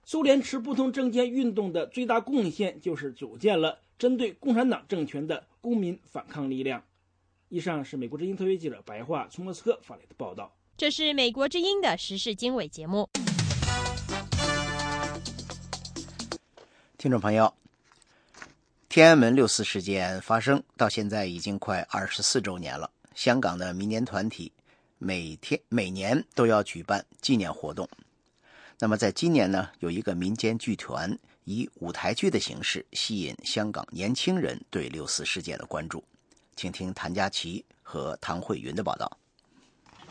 [0.05, 6.83] 苏联持不同政见运动的最大贡献就是组建了针对共产党政权的公民反抗力量。
[7.54, 10.50] 以上是美国之音特约记者白桦从莫斯科发来的报道。
[10.74, 13.06] 这是美国之音的时事经纬节目。
[16.96, 17.52] 听众朋友，
[18.88, 22.90] 天安门六四事件发生到现在已经快二十四周年了。
[23.14, 24.50] 香港的民间团体
[24.96, 27.86] 每天每年都要举办纪念活动。
[28.78, 36.02] 那么，在今年呢，有一个民间剧团以舞台剧的形式吸引香港年轻人对六四事件的关注，
[36.56, 39.10] 请听谭佳琪和唐慧云的报道。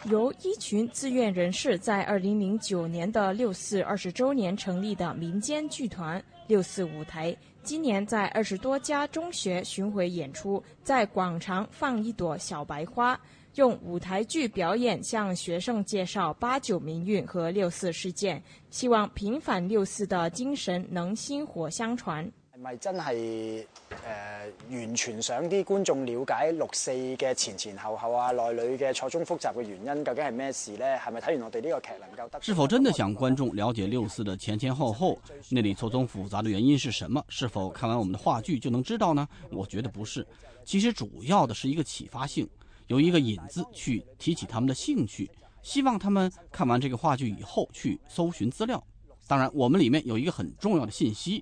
[0.05, 13.19] 由一群自愿人士在二零零九年的六四二十周年成立的民间剧团六四舞台，今年在二十多家中学巡回演出，在广场放一朵小白花。
[13.55, 22.31] 用舞台剧表演向学生介绍八九民运和六四事件，希望平反六四的精神能薪火相传。
[22.61, 30.85] 系咪真系誒完全想啲觀眾了解六四嘅前前後後啊，內裏嘅錯綜複雜嘅原因究竟係咩事呢？
[30.97, 32.41] 係咪睇完我哋呢個劇能夠得？
[32.41, 35.19] 是否真的想觀眾了解六四的前前後後，
[35.49, 37.23] 那裏錯綜複雜的原因是什麼？
[37.29, 39.27] 是否看完我們的話劇就能知道呢？
[39.51, 40.25] 我覺得不是，
[40.63, 42.47] 其實主要的是一個啟發性。
[42.87, 45.29] 有一個引子去提起他們的興趣，
[45.63, 48.83] 希望他們看完這個話劇以後去搜尋資料。
[49.27, 51.41] 當然，我們裏面有一個很重要的信息，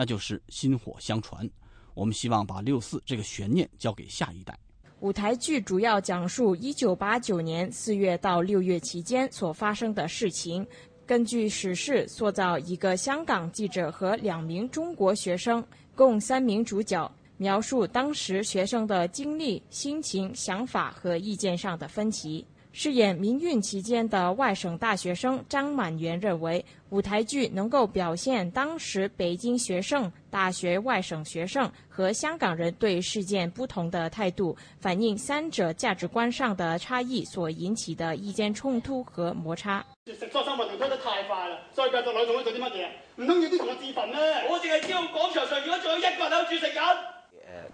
[0.00, 1.46] 那就是薪火相传。
[1.92, 4.58] 我们希望把六四这个悬念交给下一代。
[5.00, 10.66] 舞台剧主要讲述一九八九年四月到六月期间所发生的事情，
[11.04, 15.62] 根据史事塑造一个香港记者和两名中国学生，
[15.94, 17.12] 共三名主角。
[17.36, 22.46] 描述当时学生的经历、心情、想法和意见上的分歧。
[22.72, 39.84] 飾演民运期间的外省大学生张满元认为，舞台剧能够表现当时北京学生、大学外省学生和香港人对事件不同的态度，反映三者价值观上的差异所引起的意見衝突和摩擦。
[40.06, 42.88] 食蔬菜運動推得太快啦，再繼續女仲可以做啲乜嘢？
[43.16, 44.16] 唔通要啲同學自焚咩？
[44.48, 46.96] 我淨係知道廣場上如果仲有一個人喺度煮食緊。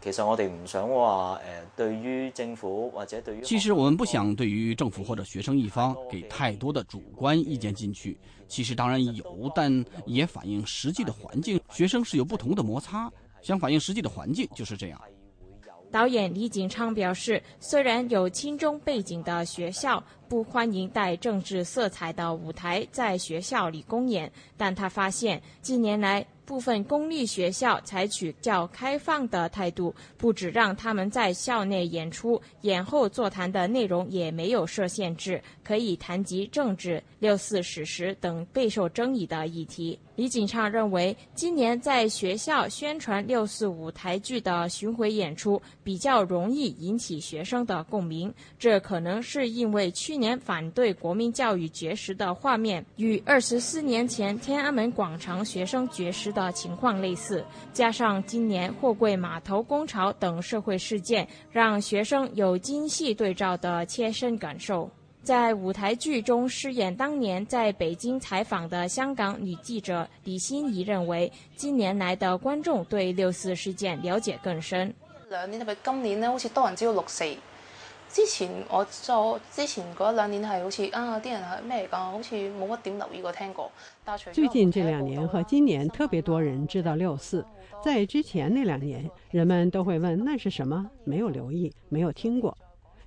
[0.00, 8.16] 其实我哋唔想话诶，对于政府或者对于，其实我们不想对于政府或者学生一方给太多的主观意见进去。
[8.46, 11.60] 其实当然有，但也反映实际的环境。
[11.70, 13.10] 学生是有不同的摩擦，
[13.42, 15.00] 想反映实际的环境就是这样。
[15.90, 26.24] 导演李景昌表示，虽然有親中背景的学校不欢迎带政治色彩的舞台在学校里公演，但他发现近年來。
[26.46, 39.98] 部分公立学校采取较开放的态度，不止让他们在校内演出，演后座谈的内容也没有设限制，可以谈及政治、六四史实等备受争议的议题。
[40.16, 48.32] 李錦昌认为，今年在学校宣传六四舞台剧的巡回演出比较容易引起学生的共鸣。
[48.58, 64.90] 这可能是因为去年反对国民教育绝食的画面与二十四年前天安门广场学生绝食的情况类似，加上今年货柜码头工潮等社会事件，让学生有精细对照的切身感受。
[65.26, 74.94] 在舞台剧中饰演当年在北京采访的香港女记者李欣怡认为，近年来的观众对六四事件了解更深。
[75.28, 77.24] 兩年特別今年呢，好似多人知道六四。
[78.08, 81.96] 之前我就之前嗰兩年係好似啊啲人係咩嚟㗎？
[81.98, 83.72] 好似冇乜點留意過聽過。
[84.32, 87.44] 最近这两年和今年特别多人知道六四，
[87.84, 92.56] 在之前那两年，人们都会问那是什么，没有留意，没有聽過。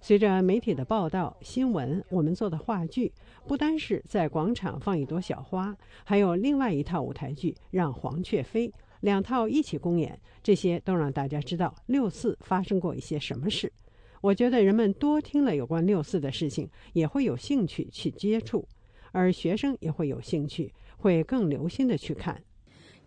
[0.02, 3.12] 随着媒体的报道、新闻，我们做的话剧
[3.46, 5.76] 不单是在广场放一朵小花，
[6.06, 8.70] 还有另外一套舞台剧《让黄雀飞》。
[9.02, 13.72] 两套一起公演，这些都让大家知道六四发生过一些什么事。
[14.20, 18.68] 我觉得人们多听了有关六四的事情，也会有兴趣去接触，
[19.12, 22.42] 而学生也会有兴趣，会更留心的去看。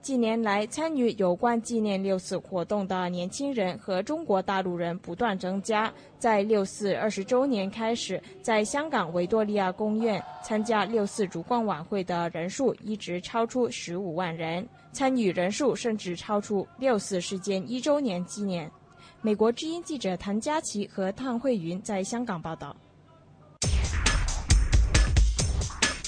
[0.03, 5.93] 近年来，参与有关纪念六四活动的年轻人和中国大陆人不断增加。
[6.19, 18.69] 在六四二十周年开始，在香港维多利亚公园参加六四烛光晚会的人数一直超出十五万人，参与人数甚至超出六四事件一周年纪念。
[19.21, 22.77] 美国之音记者谭佳琪和汤慧云在香港报道。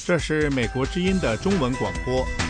[0.05, 2.44] 这是美国之音的中文广播。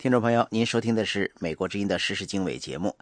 [0.00, 2.96] 听众朋友，您收听的是《美国之音》的时事经纬节目。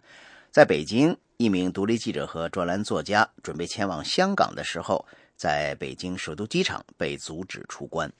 [0.51, 5.05] 在北京，一名独立记者和专栏作家准备前往香港的时候，
[5.37, 8.11] 在北京首都机场被阻止出关。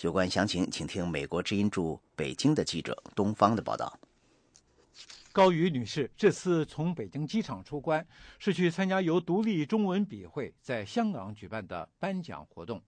[0.00, 4.00] 有关详情，请听《美国之音》驻北京的记者东方的报道。
[5.30, 8.06] 高瑜女士这次从北京机场出关，
[8.38, 12.82] 是去参加由独立中文笔会在香港举办的颁奖活动。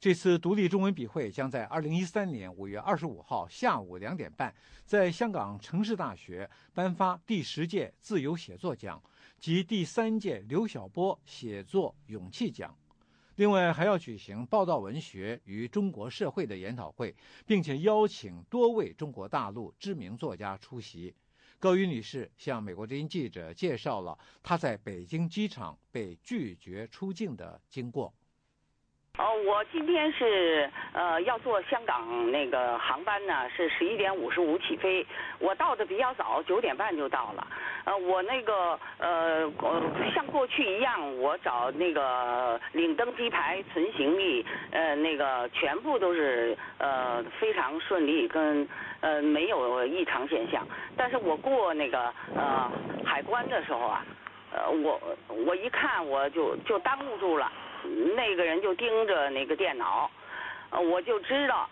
[0.00, 9.02] 这次独立中文笔会将在二零一三年五月二十五号下午两点半，在香港城市大学颁发第十届自由写作奖
[9.38, 12.76] 及第三届刘晓波写作勇气奖。
[13.36, 17.16] 另外，还要举行报道文学与中国社会的研讨会，
[17.46, 21.14] 并且邀请多位中国大陆知名作家出席。
[21.58, 28.12] 高瑜女士向美国之音记者介绍了她在北京机场被拒绝出境的经过。
[29.16, 35.06] 哦，我今天是呃要坐香港那个航班呢，是十一点五十五起飞。
[35.38, 37.46] 我到的比较早，九点半就到了。
[37.84, 48.68] 呃，我那个呃呃像过去一样，我找那个领登机牌、存行李，呃那个全部都是呃非常顺利，跟
[49.00, 50.66] 呃没有异常现象。
[50.96, 52.68] 但是我过那个呃
[53.04, 54.04] 海关的时候啊，
[54.52, 55.00] 呃我
[55.46, 57.52] 我一看我就就耽误住了。
[58.14, 60.10] 那个人就盯着那个电脑，
[60.90, 61.68] 我就知道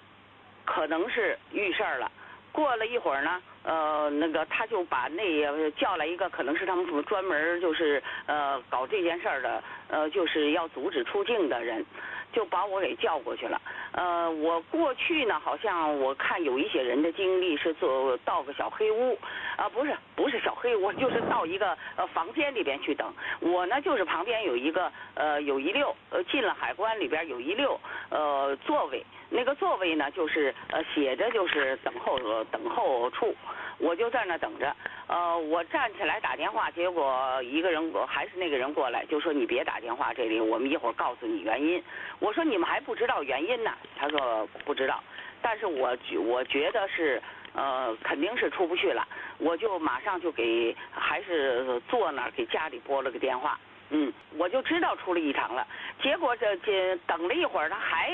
[0.64, 2.10] 可能是遇事儿了。
[2.52, 11.84] 过了一会儿呢，呃，那个他就把那叫来一个，可能是他们专门就是呃搞这件事儿的，呃，就是要阻止出境的人。
[12.34, 13.60] 就把我给叫过去了。
[13.92, 19.18] 呃，我过去呢，好像我看有一些人的经历是做到个小黑屋，
[19.56, 23.12] 啊，不是不是小黑屋， 就是到一个呃房间里边去等。
[23.40, 27.78] 我呢，就是旁边有一个呃有一溜，呃进了海关里边有一溜
[28.08, 33.34] 呃座位，那个座位呢就是呃写着就是等候等候处。
[33.78, 34.76] 我就在那等着，
[35.08, 41.82] 呃，我站起来打电话，结果一个人还是那个人过来，就说你别打电话，这里我们一会儿告诉你原因。
[42.20, 45.02] 我说你们还不知道原因呢，他说不知道，
[45.40, 47.22] 但是我我觉得是
[47.54, 49.06] 呃肯定是出不去了，
[49.38, 53.58] 我就马上就给还是坐那儿给家里拨了个电话，
[53.90, 55.66] 嗯，我就知道出了异常了。
[56.02, 58.10] 结果这这等了一会儿，他还。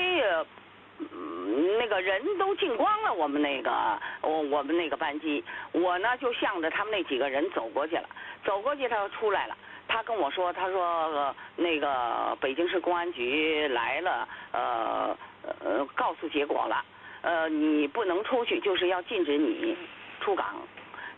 [1.01, 3.71] 嗯，那个人都进光了，我们那个
[4.19, 5.41] 我我们那个班机，
[5.71, 8.03] 我呢就向着他们那几个人走过去了，
[8.43, 9.55] 走过去他又出来了，
[9.87, 16.83] 他跟我说，他说那个北京市公安局来了，呃呃告诉结果了，
[17.21, 19.75] 呃你不能出去，就是要禁止你
[20.21, 20.55] 出港，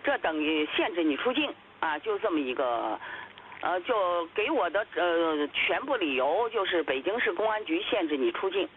[0.03, 2.99] 这等于限制你出境啊，就这么一个，
[3.61, 8.67] 呃就给我的呃全部理由就是北京市公安局限制你出境。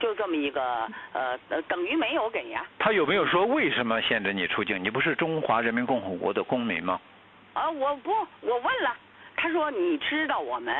[0.00, 0.60] 就这么一个
[1.12, 2.66] 呃呃，等于没有给呀。
[2.76, 4.82] 他有没有说为什么限制你出境？
[4.82, 7.00] 你不是中华人民共和国的公民吗？
[7.52, 8.10] 啊，我不，
[8.40, 8.96] 我问了，
[9.36, 10.74] 他说你知道我们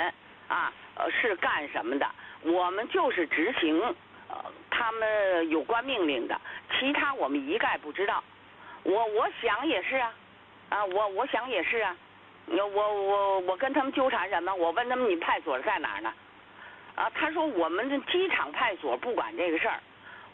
[0.49, 2.11] 啊呃是干什么的？
[2.43, 3.81] 我们就是执行
[4.29, 4.37] 呃
[4.71, 6.41] 他们有关命令的，
[6.79, 8.23] 其他我们一概不知道。
[8.83, 10.13] 我我想也是啊，
[10.71, 11.97] 啊我我想也是啊，
[12.49, 14.53] 我我我跟他们纠缠什么？
[14.55, 16.13] 我问他们你派出所在哪儿呢？
[16.95, 19.79] 啊，他说我们的机场派出所不管这个事儿。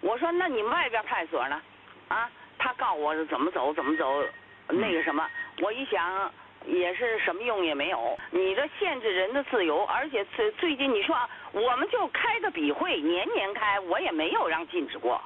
[0.01, 1.61] 我说那你外边派出所呢？
[2.09, 4.25] 啊，他告我怎么走怎么走，
[4.69, 5.29] 那个什么，
[5.61, 6.33] 我一想
[6.65, 8.19] 也是什么用也没有。
[8.31, 11.15] 你这限制人的自由，而且最最近你说
[11.53, 15.21] 我们就开个笔会，年年开，我也没有让禁止过。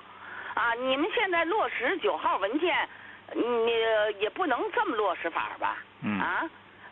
[0.54, 2.88] 啊，你们现在落实九号文件，
[3.34, 3.72] 你
[4.20, 5.78] 也不能这么落实法吧？
[6.02, 6.48] 嗯啊？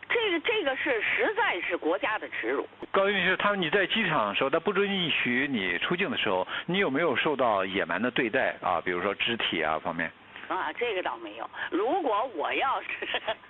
[0.09, 2.67] 这个这个是实在是国家的耻辱。
[2.91, 8.81] 高女士，他你在机场的时候，他不允许你出境的时候，你有没有受到野蛮的对待啊？
[8.81, 10.11] 比如说肢体啊方面。
[10.55, 11.49] 啊，这个倒没有。
[11.69, 12.89] 如果我要是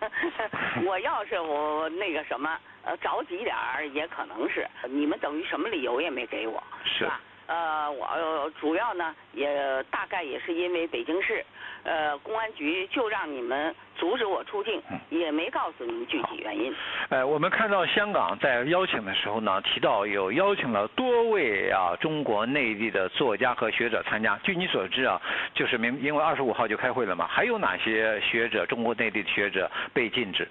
[0.86, 7.20] 我要是我那个什么呃着急点儿，也可能是你们等于什么理由也没给我，是吧？
[7.52, 11.44] 呃，我主要呢也大概也是因为北京市。
[11.84, 14.80] 呃，公安局就让你们阻止我出境，
[15.10, 16.72] 也没告诉你们具体原因。
[17.10, 24.40] 呃，我们看到香港在邀请的时候呢，提到有邀请了多位啊中国内地的作家和学者参加。
[24.44, 25.20] 据你所知啊，
[25.56, 30.48] 就是明因为二十五号就开会了嘛，还有哪些学者，中国内地的学者被禁止？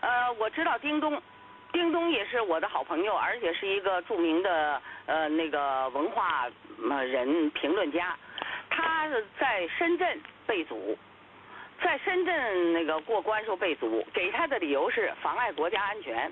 [0.00, 1.22] 呃，我知道丁东，
[1.72, 6.48] 丁东也是我的好朋友，而且是一个著名的呃那个文化
[6.78, 8.16] 人评论家。
[8.68, 9.08] 他
[9.38, 10.96] 在深圳被阻，
[11.82, 16.30] 在深圳那个过关时候被阻，给他的理由是妨碍国家安全。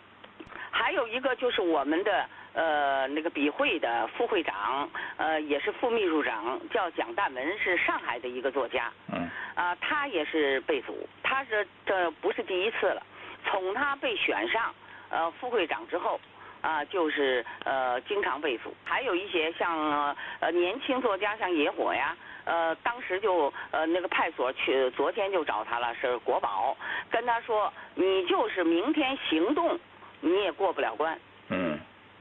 [0.70, 8.92] 还有一个就是我们的呃那个笔会的副会长，呃也是副秘书长，叫蒋淡文，是上海的一个作家。
[9.12, 9.28] 嗯。
[9.54, 13.02] 啊，他也是被阻，他是这不是第一次了。
[13.44, 14.72] 从他被选上
[15.10, 16.20] 呃副会长之后。
[16.60, 18.74] 啊，就是呃，经常被俘。
[18.82, 26.76] 还有一些像呃年轻作家，像野火呀，呃，当时就呃那个派出所去，昨天就找他了，是国宝，
[27.12, 29.78] 跟他说，你就是明天行动，
[30.20, 31.16] 你也过不了关。
[31.50, 31.78] 嗯。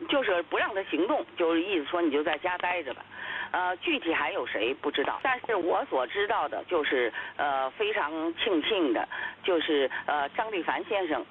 [0.07, 3.03] 就是不让他行动，就是意思说你就在家待着吧。
[3.49, 5.19] 呃，具体还有谁不知道？
[5.23, 9.09] 但是我所知道的就是呃非常庆幸的，
[9.41, 11.25] 就是呃张立凡先生。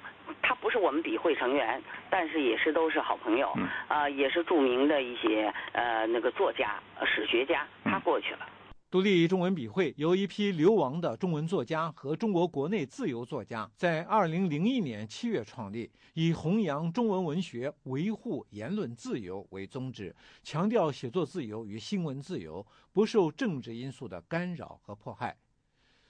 [0.47, 3.53] 他不是我们笔会成员，但是也是都是好朋友，
[3.89, 8.47] 啊，也是著名的一些呃那个作家、史学家，他过去了。
[8.89, 25.35] 独立中文笔会由一批流亡的中文作家和中国国内自由作家在2001年7月创立，以弘扬中文文学、维护言论自由为宗旨，强调写作自由与新闻自由不受政治因素的干扰和迫害。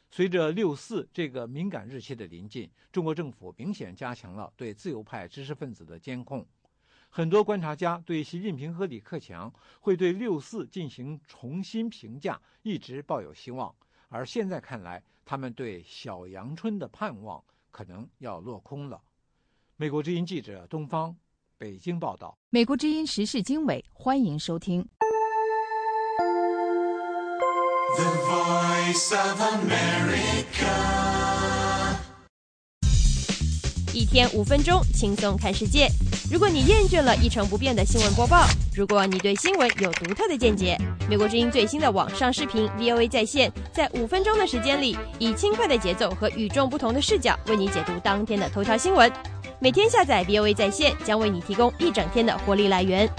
[0.10, 6.46] 随着六四这个敏感日期的临近，中国政府明显加强了对自由派知识分子的监控。
[7.10, 13.74] 很多观察家对习近平和李克强会对六四进行重新评价一直抱有希望，
[14.10, 19.02] 而现在看来，他们对小阳春的盼望可能要落空了。
[19.76, 21.16] 美国之音记者东方
[21.58, 22.38] 北京报道。
[22.50, 24.88] 美国之音时事经纬，欢迎收听。
[27.96, 28.57] The
[33.94, 35.90] 一天五分钟，轻松看世界。
[36.32, 40.78] 如果你厌倦了一成不变的新闻播报，如果你对新闻有独特的见解，
[41.10, 49.12] 美国之音最新的网上视频 VOA 在线，在五分钟的时间里，以轻快的节奏和与众不同的视角，为你解读当天的头条新闻。
[49.60, 53.10] 每天下载 VOA 在线，将为你提供一整天的活力来源。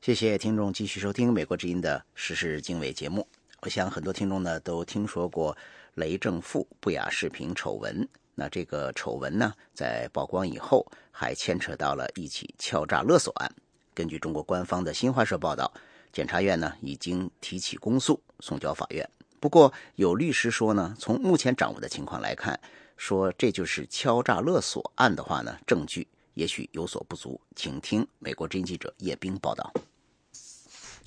[0.00, 3.28] 谢谢听众继续收听《美国之音》的时事经纬节目。
[3.60, 5.54] 我想很多听众呢都听说过
[5.92, 8.08] 雷政富不雅视频丑闻。
[8.34, 13.54] 那这个丑闻呢，在曝光以后，还牵扯到了一起敲诈勒索案。
[13.92, 15.70] 根据中国官方的新华社报道，
[16.10, 19.06] 检察院呢已经提起公诉，送交法院。
[19.38, 22.58] 不过有律师说呢，从目前掌握的情况来看，
[22.96, 27.38] 说这就是敲诈勒索案的话呢，证据也许有所不足。
[27.54, 29.70] 请听美国之音记者叶冰报道。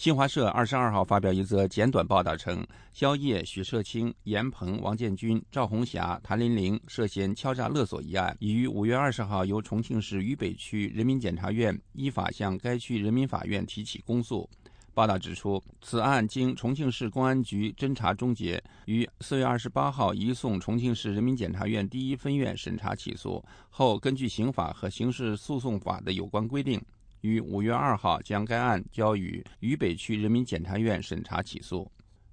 [0.04, 14.50] 新华社二十二号发表一则简短报道称，肖烨、许社清、严鹏、王建军、赵红霞、谭琳玲涉嫌敲诈勒索一案，已于五月二十号由重庆市渝北区人民检察院依法向该区人民法院提起公诉。
[14.94, 26.82] 报道指出，此案经重庆市公安局侦查终结，于四月二十八号移送重庆市人民检察院第一分院审查起诉后，根据刑法和刑事诉讼法的有关规定。
[27.24, 31.90] 于五月二号将该案交予渝北区人民检察院审查起诉。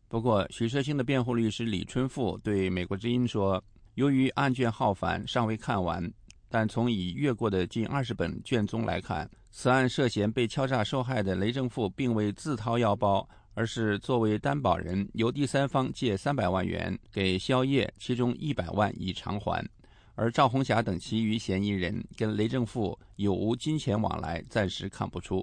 [0.08, 3.62] 不过，许社清的辩护律师李春富对美国之音说
[3.94, 6.12] ：“由于案卷浩繁，尚未看完，
[6.48, 19.64] 但从已阅过的近二十本卷宗来看，此案涉嫌被敲诈受害的雷正富并未自掏腰包，而是作为担保人，由第三方借三百万元给肖烨，其中一百万已偿还。”
[20.20, 25.42] 而赵红霞等其余嫌疑人跟雷正富有无金钱往来，暂时看不出。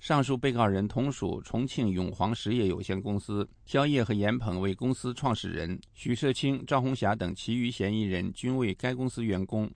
[0.00, 9.66] 上述被告人同属重庆永煌实业有限公司，肖烨和严鹏为公司创始人，许社清、赵红霞等其余嫌疑人均为该公司员工。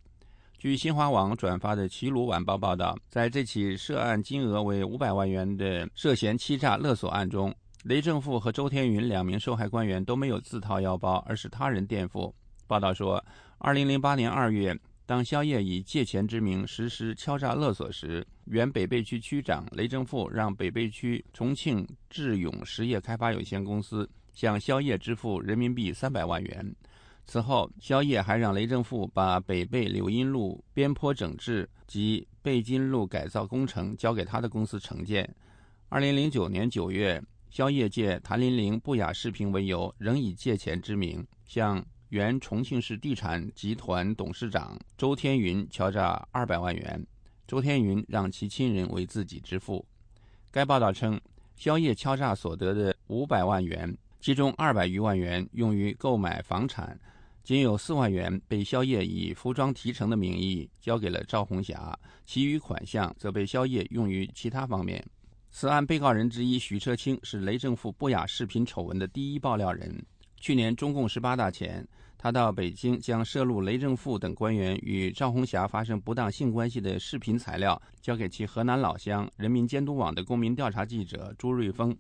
[0.59, 7.51] 据新华网转发的《齐鲁晚报》报道，在这起涉案金额为五百万元的涉嫌欺诈勒索案中，
[7.85, 12.35] 雷正富和周天云两名受害官员都没有自掏腰包，而是他人垫付。
[12.67, 13.25] 报道说。
[13.65, 26.75] 二零零八年二月，当肖烨以借钱之名实施敲诈勒索时，原北碚区区长雷正富让北碚区重庆智勇实业开发有限公司向肖烨支付人民币三百万元。
[27.25, 35.33] 此后，肖烨还让雷正富把北碚柳荫路边坡整治及贝金路改造工程交给他的公司承建。
[35.89, 41.81] 二零零九年九月，宵夜借谭林玲不雅视频为由，仍以借钱之名向
[42.13, 47.07] 原重庆市地产集团董事长周天云敲诈二百万元，
[47.49, 49.83] 周天云让其亲人为自己支付。
[50.51, 51.19] 该报道称，
[51.57, 57.01] 宵夜敲诈所得的五百万元，其中二百余万元用于购买房产。
[57.43, 65.03] 仅有四万元被宵夜以服装提成的名义交给了赵红霞，其余款项则被宵夜用于其他方面。
[65.51, 70.05] 此案被告人之一许彻清是雷政富不雅视频丑闻的第一爆料人。
[70.39, 71.87] 去年中共十八大前，
[72.23, 81.93] 他到北京将涉录雷政富等官员与赵红霞发生不当性关系的视频材料交给其河南老乡人民监督网的公民调查记者朱瑞峰，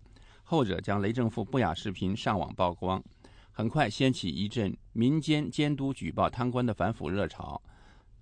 [0.44, 3.02] 后者将雷政富不雅视频上网曝光。
[3.50, 7.60] 很快掀起一阵民间监督举报贪官的反腐热潮，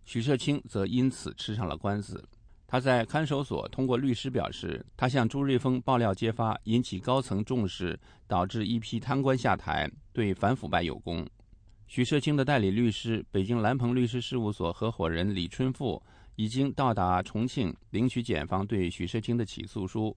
[0.06, 2.26] 许社清则因此吃上了官司。
[2.66, 11.28] 他在看守所通过律师表示，他向朱瑞峰爆料揭发，引起高层重视，导致一批贪官下台，对反腐败有功。
[11.90, 16.00] 许社清的代理律师、北京蓝鹏律师事务所合伙人李春富
[16.36, 20.16] 已经到达重庆领取检方对许社清的起诉书。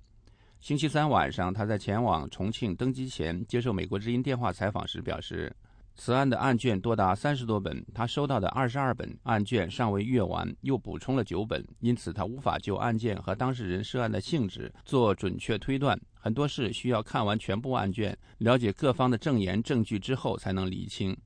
[0.59, 5.51] 星期三晚上，他在前往重庆登机前接受美国之音电话采访时表示，
[5.95, 15.99] 此案的案卷多达三十多本，他收到的二十二本案卷尚未阅完，又补充了九本，因此他无法就案件和当事人涉案的性质做准确推断。
[16.13, 21.17] 很多事需要看完全部案卷，了解各方的证言证据之后才能理清。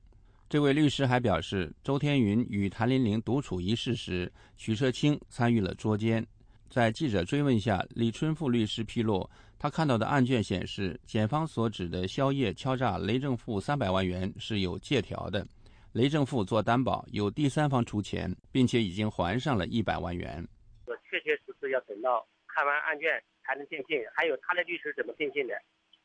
[0.48, 6.26] 这位律师还表示，周天云与谭玲玲独处一室时，许社清参与了捉奸。
[6.70, 9.28] 在记者追问下，李春富律师披露，
[9.58, 15.46] 他看到的案卷显示，检方所指的宵夜敲诈雷正富三百万元是有借条的，
[15.92, 20.42] 雷正富做担保，有第三方出钱，并且已经还上了一百万元。
[20.86, 25.52] 我确确实实要等到看完案卷才能定性，还有他的律师怎么定性的，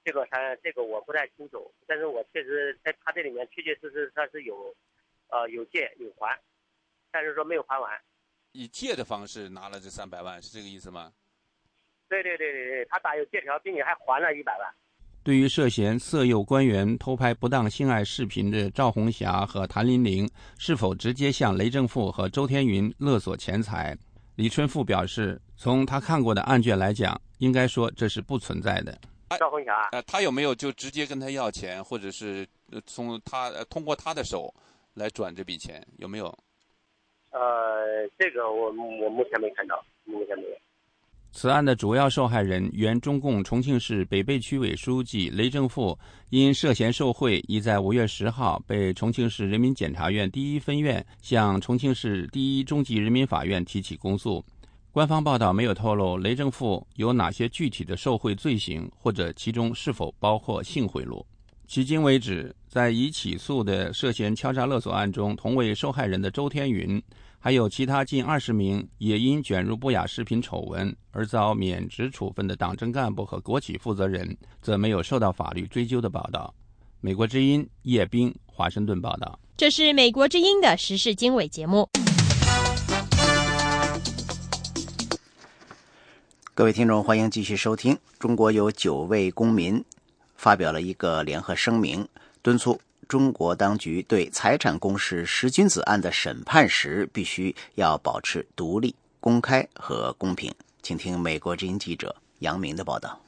[0.04, 4.76] 这个他这个我不太清楚，但是我确实在他这里面确确实实他是有，
[5.30, 6.38] 呃有借有还，
[7.12, 7.92] 但是说没有还完。
[8.52, 11.12] 以借的方式拿了这三百万，是这个意思吗？
[12.10, 14.70] 对对对对对，他打有借条，并且还还了一百万。
[15.24, 20.30] 对于涉嫌色诱官员偷拍不当性爱视频的赵红霞和谭琳玲，
[20.60, 23.98] 是否直接向雷正富和周天云勒索钱财？
[24.36, 28.96] 李春富表示，从他看过的案卷来讲，应该说这是不存在的。
[29.38, 32.48] 赵红霞，呃，他有没有就直接跟他要钱，或者是
[32.86, 34.54] 从他通过他的手
[34.94, 35.86] 来转这笔钱？
[35.98, 36.26] 有没有？
[37.32, 40.50] 呃，这个我我目前没看到，目前没有。
[41.32, 45.98] 此案的主要受害人，原中共重庆市北碚区委书记雷正富，
[46.30, 54.46] 因涉嫌受贿，已在五月十号被重庆市人民检察院第一分院向重庆市第一中级人民法院提起公诉。
[54.94, 61.26] 官方报道没有透露雷政富有哪些具体的受贿罪行，或者其中是否包括性贿赂。
[61.68, 67.02] 迄今为止，在已起诉的涉嫌敲诈勒索案中，同为受害人的周天云。
[67.40, 76.54] 还有其他近二十名也因卷入不雅视频丑闻而遭免职处分的党政干部和国企负责人，则没有受到法律追究的报道。
[77.02, 79.40] 美国之音叶冰华盛顿报道。
[79.58, 81.90] 这是美国之音的时事经纬节目。
[86.56, 87.98] 各位听众，欢迎继续收听。
[88.20, 89.84] 中国有九位公民
[90.36, 92.08] 发表了一个联合声明，
[92.44, 92.80] 敦促。
[93.08, 100.54] 中国当局对财产公示十君子案的审判时，必须要保持独立、公开和公平。
[100.84, 103.20] 请听美国之音记者杨明的报道。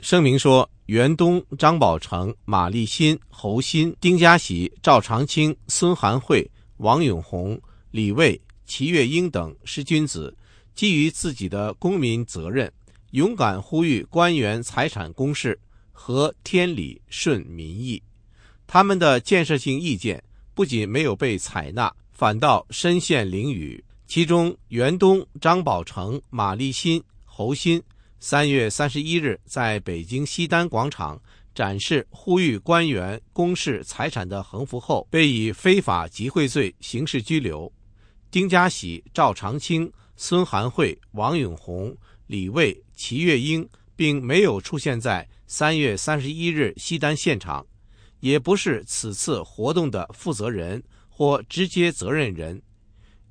[0.00, 7.60] 声明说，袁东、张宝成、马立新、侯鑫、丁家喜、赵长青、孙涵慧、王永红、
[7.90, 10.34] 李卫、齐月英等十君子，
[10.74, 12.72] 基于自己的公民责任，
[13.10, 15.58] 勇敢呼吁官员财产公示，
[15.92, 18.02] 合天理、顺民意。
[18.66, 20.22] 他们的建设性意见
[20.54, 23.82] 不仅没有被采纳，反倒身陷囹圄。
[24.06, 27.82] 其中，袁东、张宝成、马立新、侯鑫
[28.18, 31.20] 三月三十一日在北京西单广场
[31.54, 37.70] 展示呼吁官员公示财产的横幅后，被以非法集会罪刑事拘留。
[38.30, 39.90] 丁家喜、赵长青、
[40.24, 41.92] 孙涵慧、王永红、
[42.28, 47.66] 李卫、齐月英并没有出现在三月三十一日西单现场。
[48.20, 52.62] 也不是此次活动的负责人或直接责任人，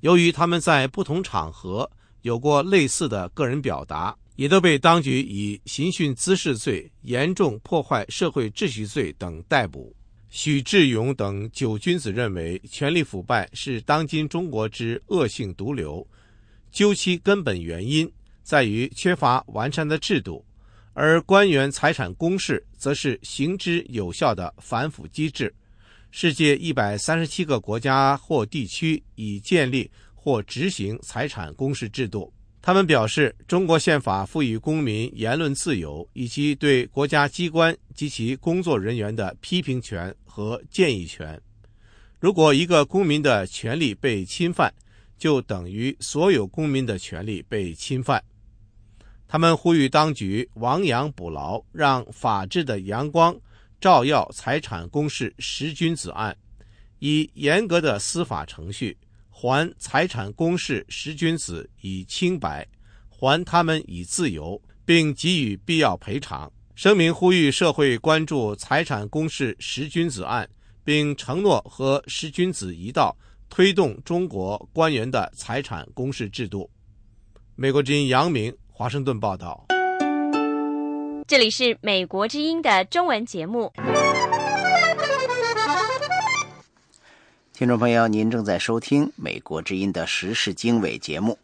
[0.00, 1.90] 由于他们在不同场合
[2.20, 9.96] 有过类似的个人表达，也都被当局以刑讯滋事罪、严重破坏社会秩序罪等逮捕。
[10.28, 16.06] 许志勇等九君子认为，权力腐败是当今中国之恶性毒瘤，
[16.72, 18.10] 究其根本原因
[18.42, 20.44] 在于缺乏完善的制度，
[20.94, 25.54] 而官员财产公示则是行之有效的反腐机制。
[26.10, 32.32] 世界一百三十七个国家或地区已建立或执行财产公示制度。
[32.60, 41.40] 他们表示，中国宪法赋予公民言论自由以及对国家机关及其工作人员的批评权和建议权。
[42.20, 44.72] 如果一个公民的权利被侵犯，
[45.22, 48.20] 就等于所有公民的权利被侵犯。
[49.28, 53.32] 他们呼吁当局亡羊补牢，让法治的阳光
[53.80, 56.36] 照耀财产公示十君子案，
[56.98, 58.98] 以严格的司法程序。
[59.30, 62.66] 还财产公示十君子以清白，
[63.08, 66.50] 还他们以自由，并给予必要赔偿。
[66.74, 70.50] 声明呼吁社会关注财产公示十君子案，
[70.82, 73.16] 并承诺和十君子一道
[73.54, 76.70] 推动中国官员的财产公示制度。
[77.54, 79.66] 美国之音杨明华盛顿报道。
[81.28, 83.70] 这里是美国之音的中文节目。
[87.52, 91.38] 听众朋友，您正在收听《美国之音》的时事经纬节目。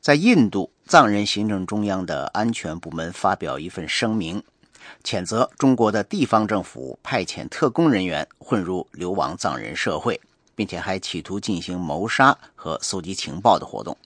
[0.00, 4.42] 在印度，藏人行政中央的安全部门发表一份声明，
[5.04, 10.20] 谴责中国的地方政府派遣特工人员混入流亡藏人社会，
[10.60, 13.96] 并且还企图进行谋杀和搜集情报的活动。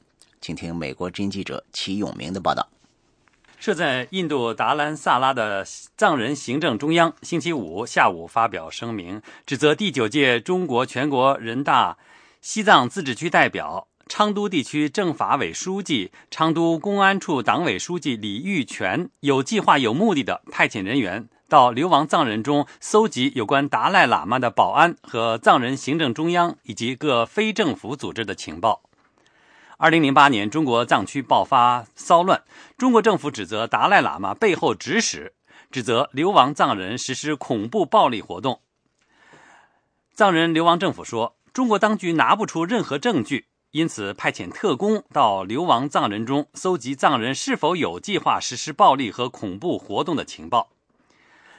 [0.40, 2.68] 请听美国之音记者齐永明的报道。
[3.58, 11.98] 设在印度达兰萨拉的藏人行政中央星期五下午发表声明，指责第九届中国全国人大
[12.40, 28.82] 西藏自治区代表、昌都地区政法委书记、昌都公安处党委书记李玉泉有计划、有目的的派遣人员到流亡藏人中搜集有关达赖喇嘛的保安和藏人行政中央以及各非政府组织的情报。
[29.76, 32.42] 二零零八年，中国藏区爆发骚乱，
[32.76, 35.32] 中国政府指责达赖喇嘛背后指使，
[35.70, 38.60] 指责流亡藏人实施恐怖暴力活动。
[40.12, 50.70] 藏人流亡政府说，中国当局拿不出任何证据，因此派遣特工到流亡藏人中搜集藏人是否有计划实施暴力和恐怖活动的情报。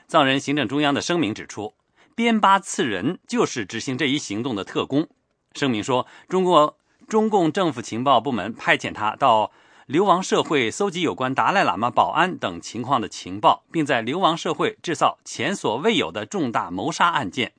[0.07, 1.73] 藏人行政中央的声明指出，
[2.15, 5.07] 边巴次仁就是执行这一行动的特工。
[5.53, 6.77] 声明说，中国。
[7.07, 9.51] 中共政府情报部门派遣他到
[9.85, 17.53] 流亡社会搜集有关达赖喇嘛保安等情况的情报，并在流亡社会制造前所未有的重大谋杀案件。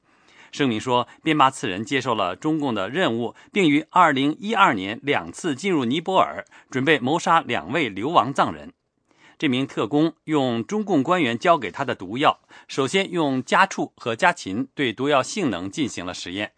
[0.50, 8.72] 声明说，边巴次仁接受了中共的任务，并于2012年两次进入尼泊尔，准备谋杀两位流亡藏人。
[9.38, 16.52] 这名特工用中共官员交给他的毒药，首先用家畜和家禽对毒药性能进行了实验。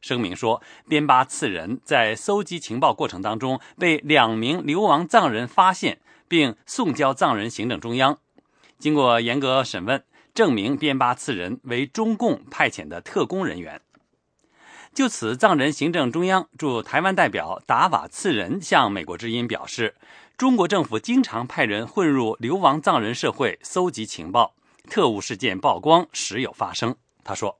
[0.00, 8.18] 声明说，边巴次仁在搜集情报过程当中被两名流亡藏人发现，并送交藏人行政中央。
[8.78, 10.02] 经过严格审问，
[10.34, 13.80] 证明边巴次仁为中共派遣的特工人员。
[14.94, 19.94] 就此，藏人行政中央驻台湾代表达瓦次仁向美国之音表示，
[20.38, 24.54] 中国政府经常派人混入流亡藏人社会搜集情报，
[24.88, 26.94] 特务事件曝光时有发生。
[27.24, 27.52] 他说。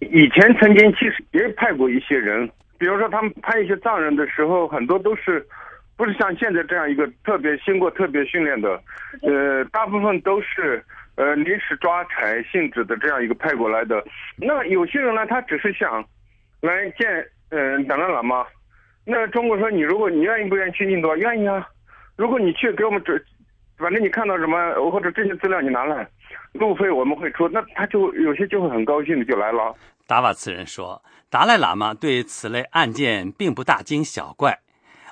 [0.00, 5.46] 以前曾经其实也派过一些人，比如说他们派一些藏人的时候，很多都是
[5.96, 8.82] 不是像现在这样一个特别经过特别训练的，
[9.22, 10.84] 呃，大部分都是
[11.14, 14.04] 呃临时抓柴性质的这样一个派过来的。
[14.34, 16.04] 那有些人呢，他只是想
[16.62, 18.44] 来见嗯达赖喇嘛。
[19.04, 21.14] 那中国说你如果你愿意不愿意去印度？
[21.14, 21.64] 愿意啊。
[22.16, 23.12] 如果你去给我们这，
[23.78, 26.06] 反正你看到什么或者这些资料你拿来，
[26.52, 27.48] 路费我们会出。
[27.48, 29.74] 那他就有些就会很高兴的就来了。
[30.06, 34.58] 达瓦茨人说：“达赖喇嘛对此类案件并不大惊小怪，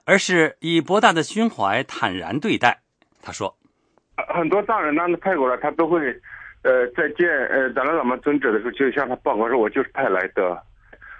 [0.04, 2.80] 而是以博大的胸怀坦然对待。”
[3.22, 3.56] 他说
[4.34, 5.98] ：“很多藏人呢派过来，他都会，
[6.62, 10.62] 呃，在见呃达赖喇嘛尊者的时候，就向他报告说：‘我就是派来的。’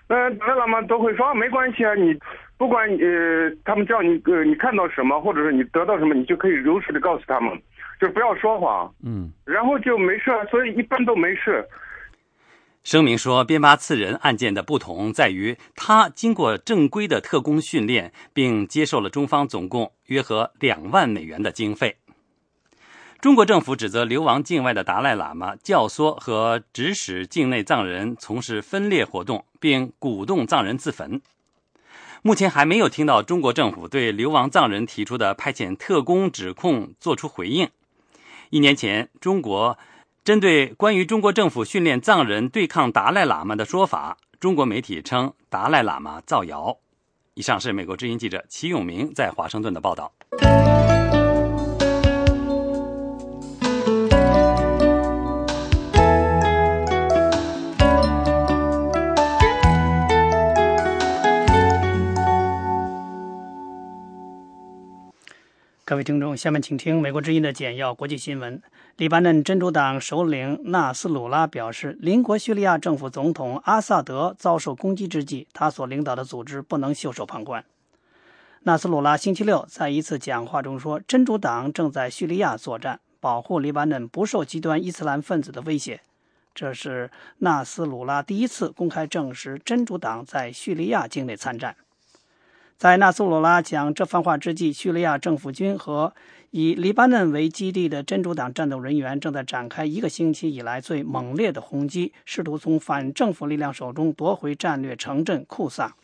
[0.09, 2.15] 那达赖喇嘛都会说：‘没关系啊，你
[2.61, 7.59] 不管呃他们叫你呃你看到什么，或者是你得到什么，你就可以如实的告诉他们，
[7.99, 11.67] 就不要说谎。’嗯，然后就没事，所以一般都没事。”
[12.85, 21.97] 声明说，边巴次人案件的不同在于，他经过正规的特工训练，并接受了中方总共约合两万美元的经费。
[23.23, 31.23] 中国政府指责流亡境外的达赖喇嘛教唆和指使境内藏人从事分裂活动，并鼓动藏人自焚。
[32.23, 37.69] 目前还没有听到中国政府对流亡藏人提出的派遣特工指控作出回应。
[38.51, 39.79] 一年前，中国。
[40.23, 46.77] 针对关于中国政府训练藏人对抗达赖喇嘛的说法，中国媒体称达赖喇嘛造谣。
[47.33, 50.13] 以上是美国之音记者齐永明在华盛顿的报道。
[65.91, 68.63] 各位听众，下面请听美国之音的简要国际新闻。
[68.97, 77.65] 黎巴嫩真主党首领纳斯鲁拉表示，邻国叙利亚政府总统阿萨德遭受攻击之际，他所领导的组织不能袖手旁观。
[78.63, 86.01] 纳斯鲁拉星期六在一次讲话中说，真主党正在叙利亚作战，保护黎巴嫩不受极端伊斯兰分子的威胁。
[86.55, 91.75] 这是纳斯鲁拉第一次公开证实真主党在叙利亚境内参战。
[92.81, 96.15] 在纳斯鲁拉讲这番话之际，叙利亚政府军和
[96.51, 105.95] 以黎巴嫩为基地的真主党战斗人员正在展开一个星期以来最猛烈的轰击，试图从反政府力量手中夺回战略城镇库萨。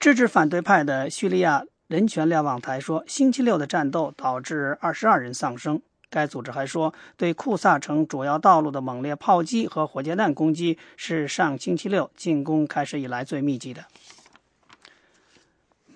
[0.00, 5.78] 支持反对派的叙利亚人权瞭望台说，星期六的战斗导致二十二人丧生。
[6.08, 13.84] 该组织还说，对库萨城主要道路的猛烈炮击和火箭弹攻击是上星期六进攻开始以来最密集的。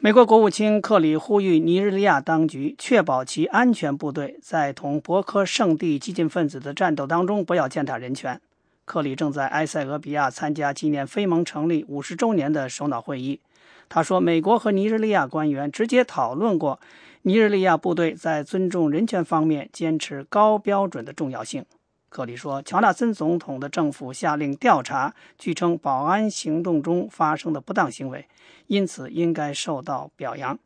[0.00, 8.40] 美国国务卿克里呼吁尼日利亚当局确保其安全部队在同博科圣地激进分子的战斗当中不要践踏人权。
[8.84, 13.40] 克里正在埃塞俄比亚参加纪念非盟成立五十周年的首脑会议。
[13.88, 16.78] 他说，美国和尼日利亚官员直接讨论过
[17.22, 21.64] 尼日利亚部队在尊重人权方面坚持高标准的重要性。
[22.08, 28.26] 克里说，乔纳森总统的政府下令调查据称保安行动中发生的不当行为。
[28.66, 30.58] 因此，应该受到表扬。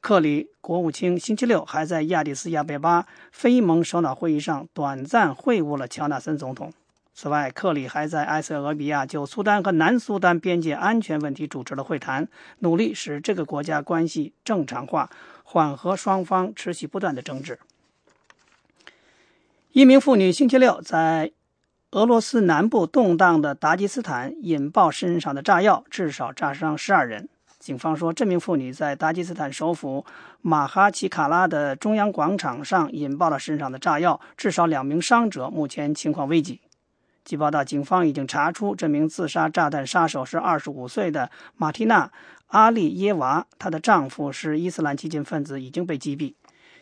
[0.00, 6.72] 克里国务卿星期六还在亚的斯亚贝巴非盟首脑会议上短暂会晤了乔纳森总统。
[7.14, 15.10] 此外，克里还在埃塞俄比亚就苏丹和南苏丹边界安全问题主持了会谈，努力使这个国家关系正常化，
[15.42, 17.58] 缓和双方持续不断的争执。
[19.76, 21.32] 一名妇女星期六在。
[21.90, 27.28] 俄罗斯南部动荡的达吉斯坦引爆身上的炸药，至少炸伤十二人。
[27.58, 30.06] 警方说，这名妇女在达吉斯坦首府
[30.40, 36.62] 马哈奇卡拉的中央广场上引爆了身上的炸药，至少两名伤者目前情况危急。
[37.26, 42.06] 据报道，警方已经查出这名自杀炸弹杀手是二十五岁的马蒂娜·
[42.46, 46.32] 阿利耶娃，她的丈夫是伊斯兰激进分子，已经被击毙。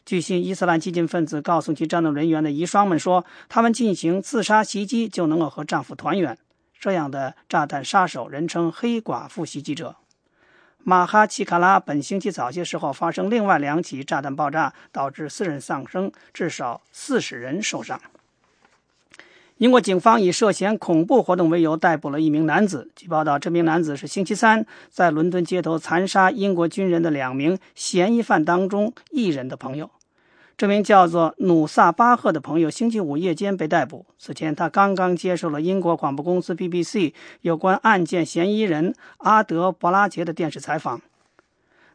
[0.05, 6.37] 据信，伊斯兰激进分子告诉其战斗人员的遗孀们说，他们进行自杀袭击就能够和丈夫团圆。
[6.79, 9.97] 这样的炸弹杀手人称“黑寡妇袭击者”。
[10.85, 17.99] 马哈奇卡拉本星期早些时候发生另外两起炸弹爆炸，导致四人丧生，至少四十人受伤。
[19.59, 22.91] 英国警方以涉嫌恐怖活动为由逮捕了一名男子。
[22.97, 29.89] 据报道，这名男子是星期三在伦敦街头残杀英国军人的两名嫌疑犯当中一人的朋友。
[30.57, 34.07] 这名叫做努萨巴赫的朋友，星期五夜间被逮捕。
[34.19, 41.01] 此前，他刚刚接受了英国广播公司 BBC 有关案件嫌疑人阿德伯拉杰的电视采访。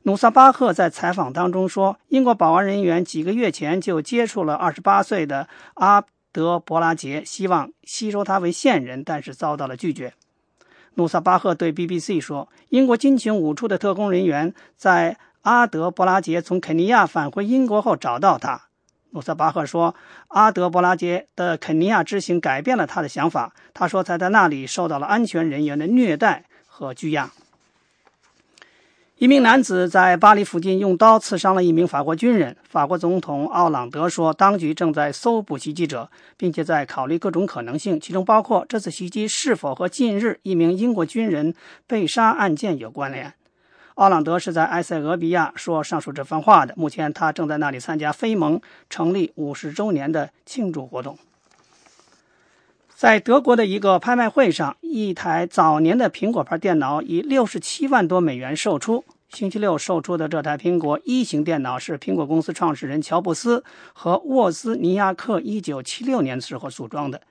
[0.04, 6.06] 努萨巴赫在采访当中说，英国保安人员几个月前就接触了28岁的阿。
[6.32, 10.14] 德伯拉杰希望吸收他为线人，但是遭到了拒绝。
[10.96, 18.64] 努萨巴赫对 BBC 说：“英国军情五处的特工人员在阿德伯拉杰从肯尼亚返回英国后找到他。”
[19.12, 19.96] 努萨巴赫说
[20.30, 23.54] ：“阿德伯拉杰的肯尼亚之行改变了他的想法。
[23.74, 27.32] 他说他在那里受到了安全人员的虐待和拘押。”
[29.20, 32.56] 一名男子在巴黎附近用刀刺伤了一名法国军人。
[32.64, 41.54] 法国总统奥朗德说，当局正在搜捕袭击者，并且在考虑各种可能性，其中包括这次袭击是否和近日一名英国军人
[41.86, 43.34] 被杀案件有关联。
[43.96, 46.74] 奥朗德是在埃塞俄比亚说上述这番话的。
[46.78, 51.20] 目前，他正在那里参加非盟成立五十周年的庆祝活动。
[53.00, 59.06] 在德国的一个拍卖会上，一台早年的苹果牌电脑以六十七万多美元售出。
[59.30, 67.22] 星期六售出的这台苹果一型电脑是苹果公司创始人乔布斯和沃兹尼亚克一九七六年时候组装的。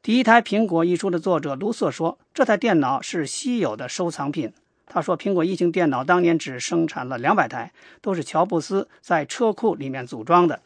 [0.00, 4.54] 第一台苹果一书的作者卢瑟说，这台电脑是稀有的收藏品。
[4.86, 10.62] 他说，苹果一型电脑当年只生产了两百台，都是乔布斯在车库里面组装的。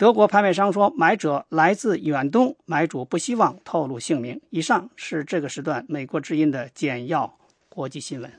[0.00, 4.40] 德国拍卖商说，买者来自远东，买主不希望透露姓名。
[4.48, 7.30] 以上是这个时段美国之音的简要
[7.68, 8.32] 国际新闻。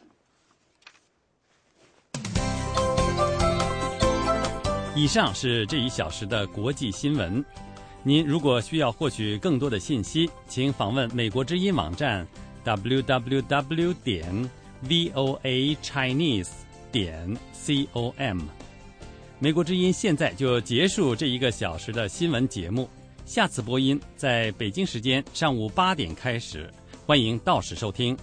[4.96, 7.46] 以上是这一小时的国际新闻。
[8.02, 12.26] 您如果需要获取更多的信息，请访问美国之音网站
[12.66, 14.50] www 点
[14.90, 16.50] v o a chinese
[16.92, 18.40] 点 c o m。
[19.44, 22.88] 美国之音现在就结束这一个小时的新闻节目，
[23.26, 26.72] 下次播音在北京时间上午八点开始，
[27.08, 28.16] 欢迎到时收听。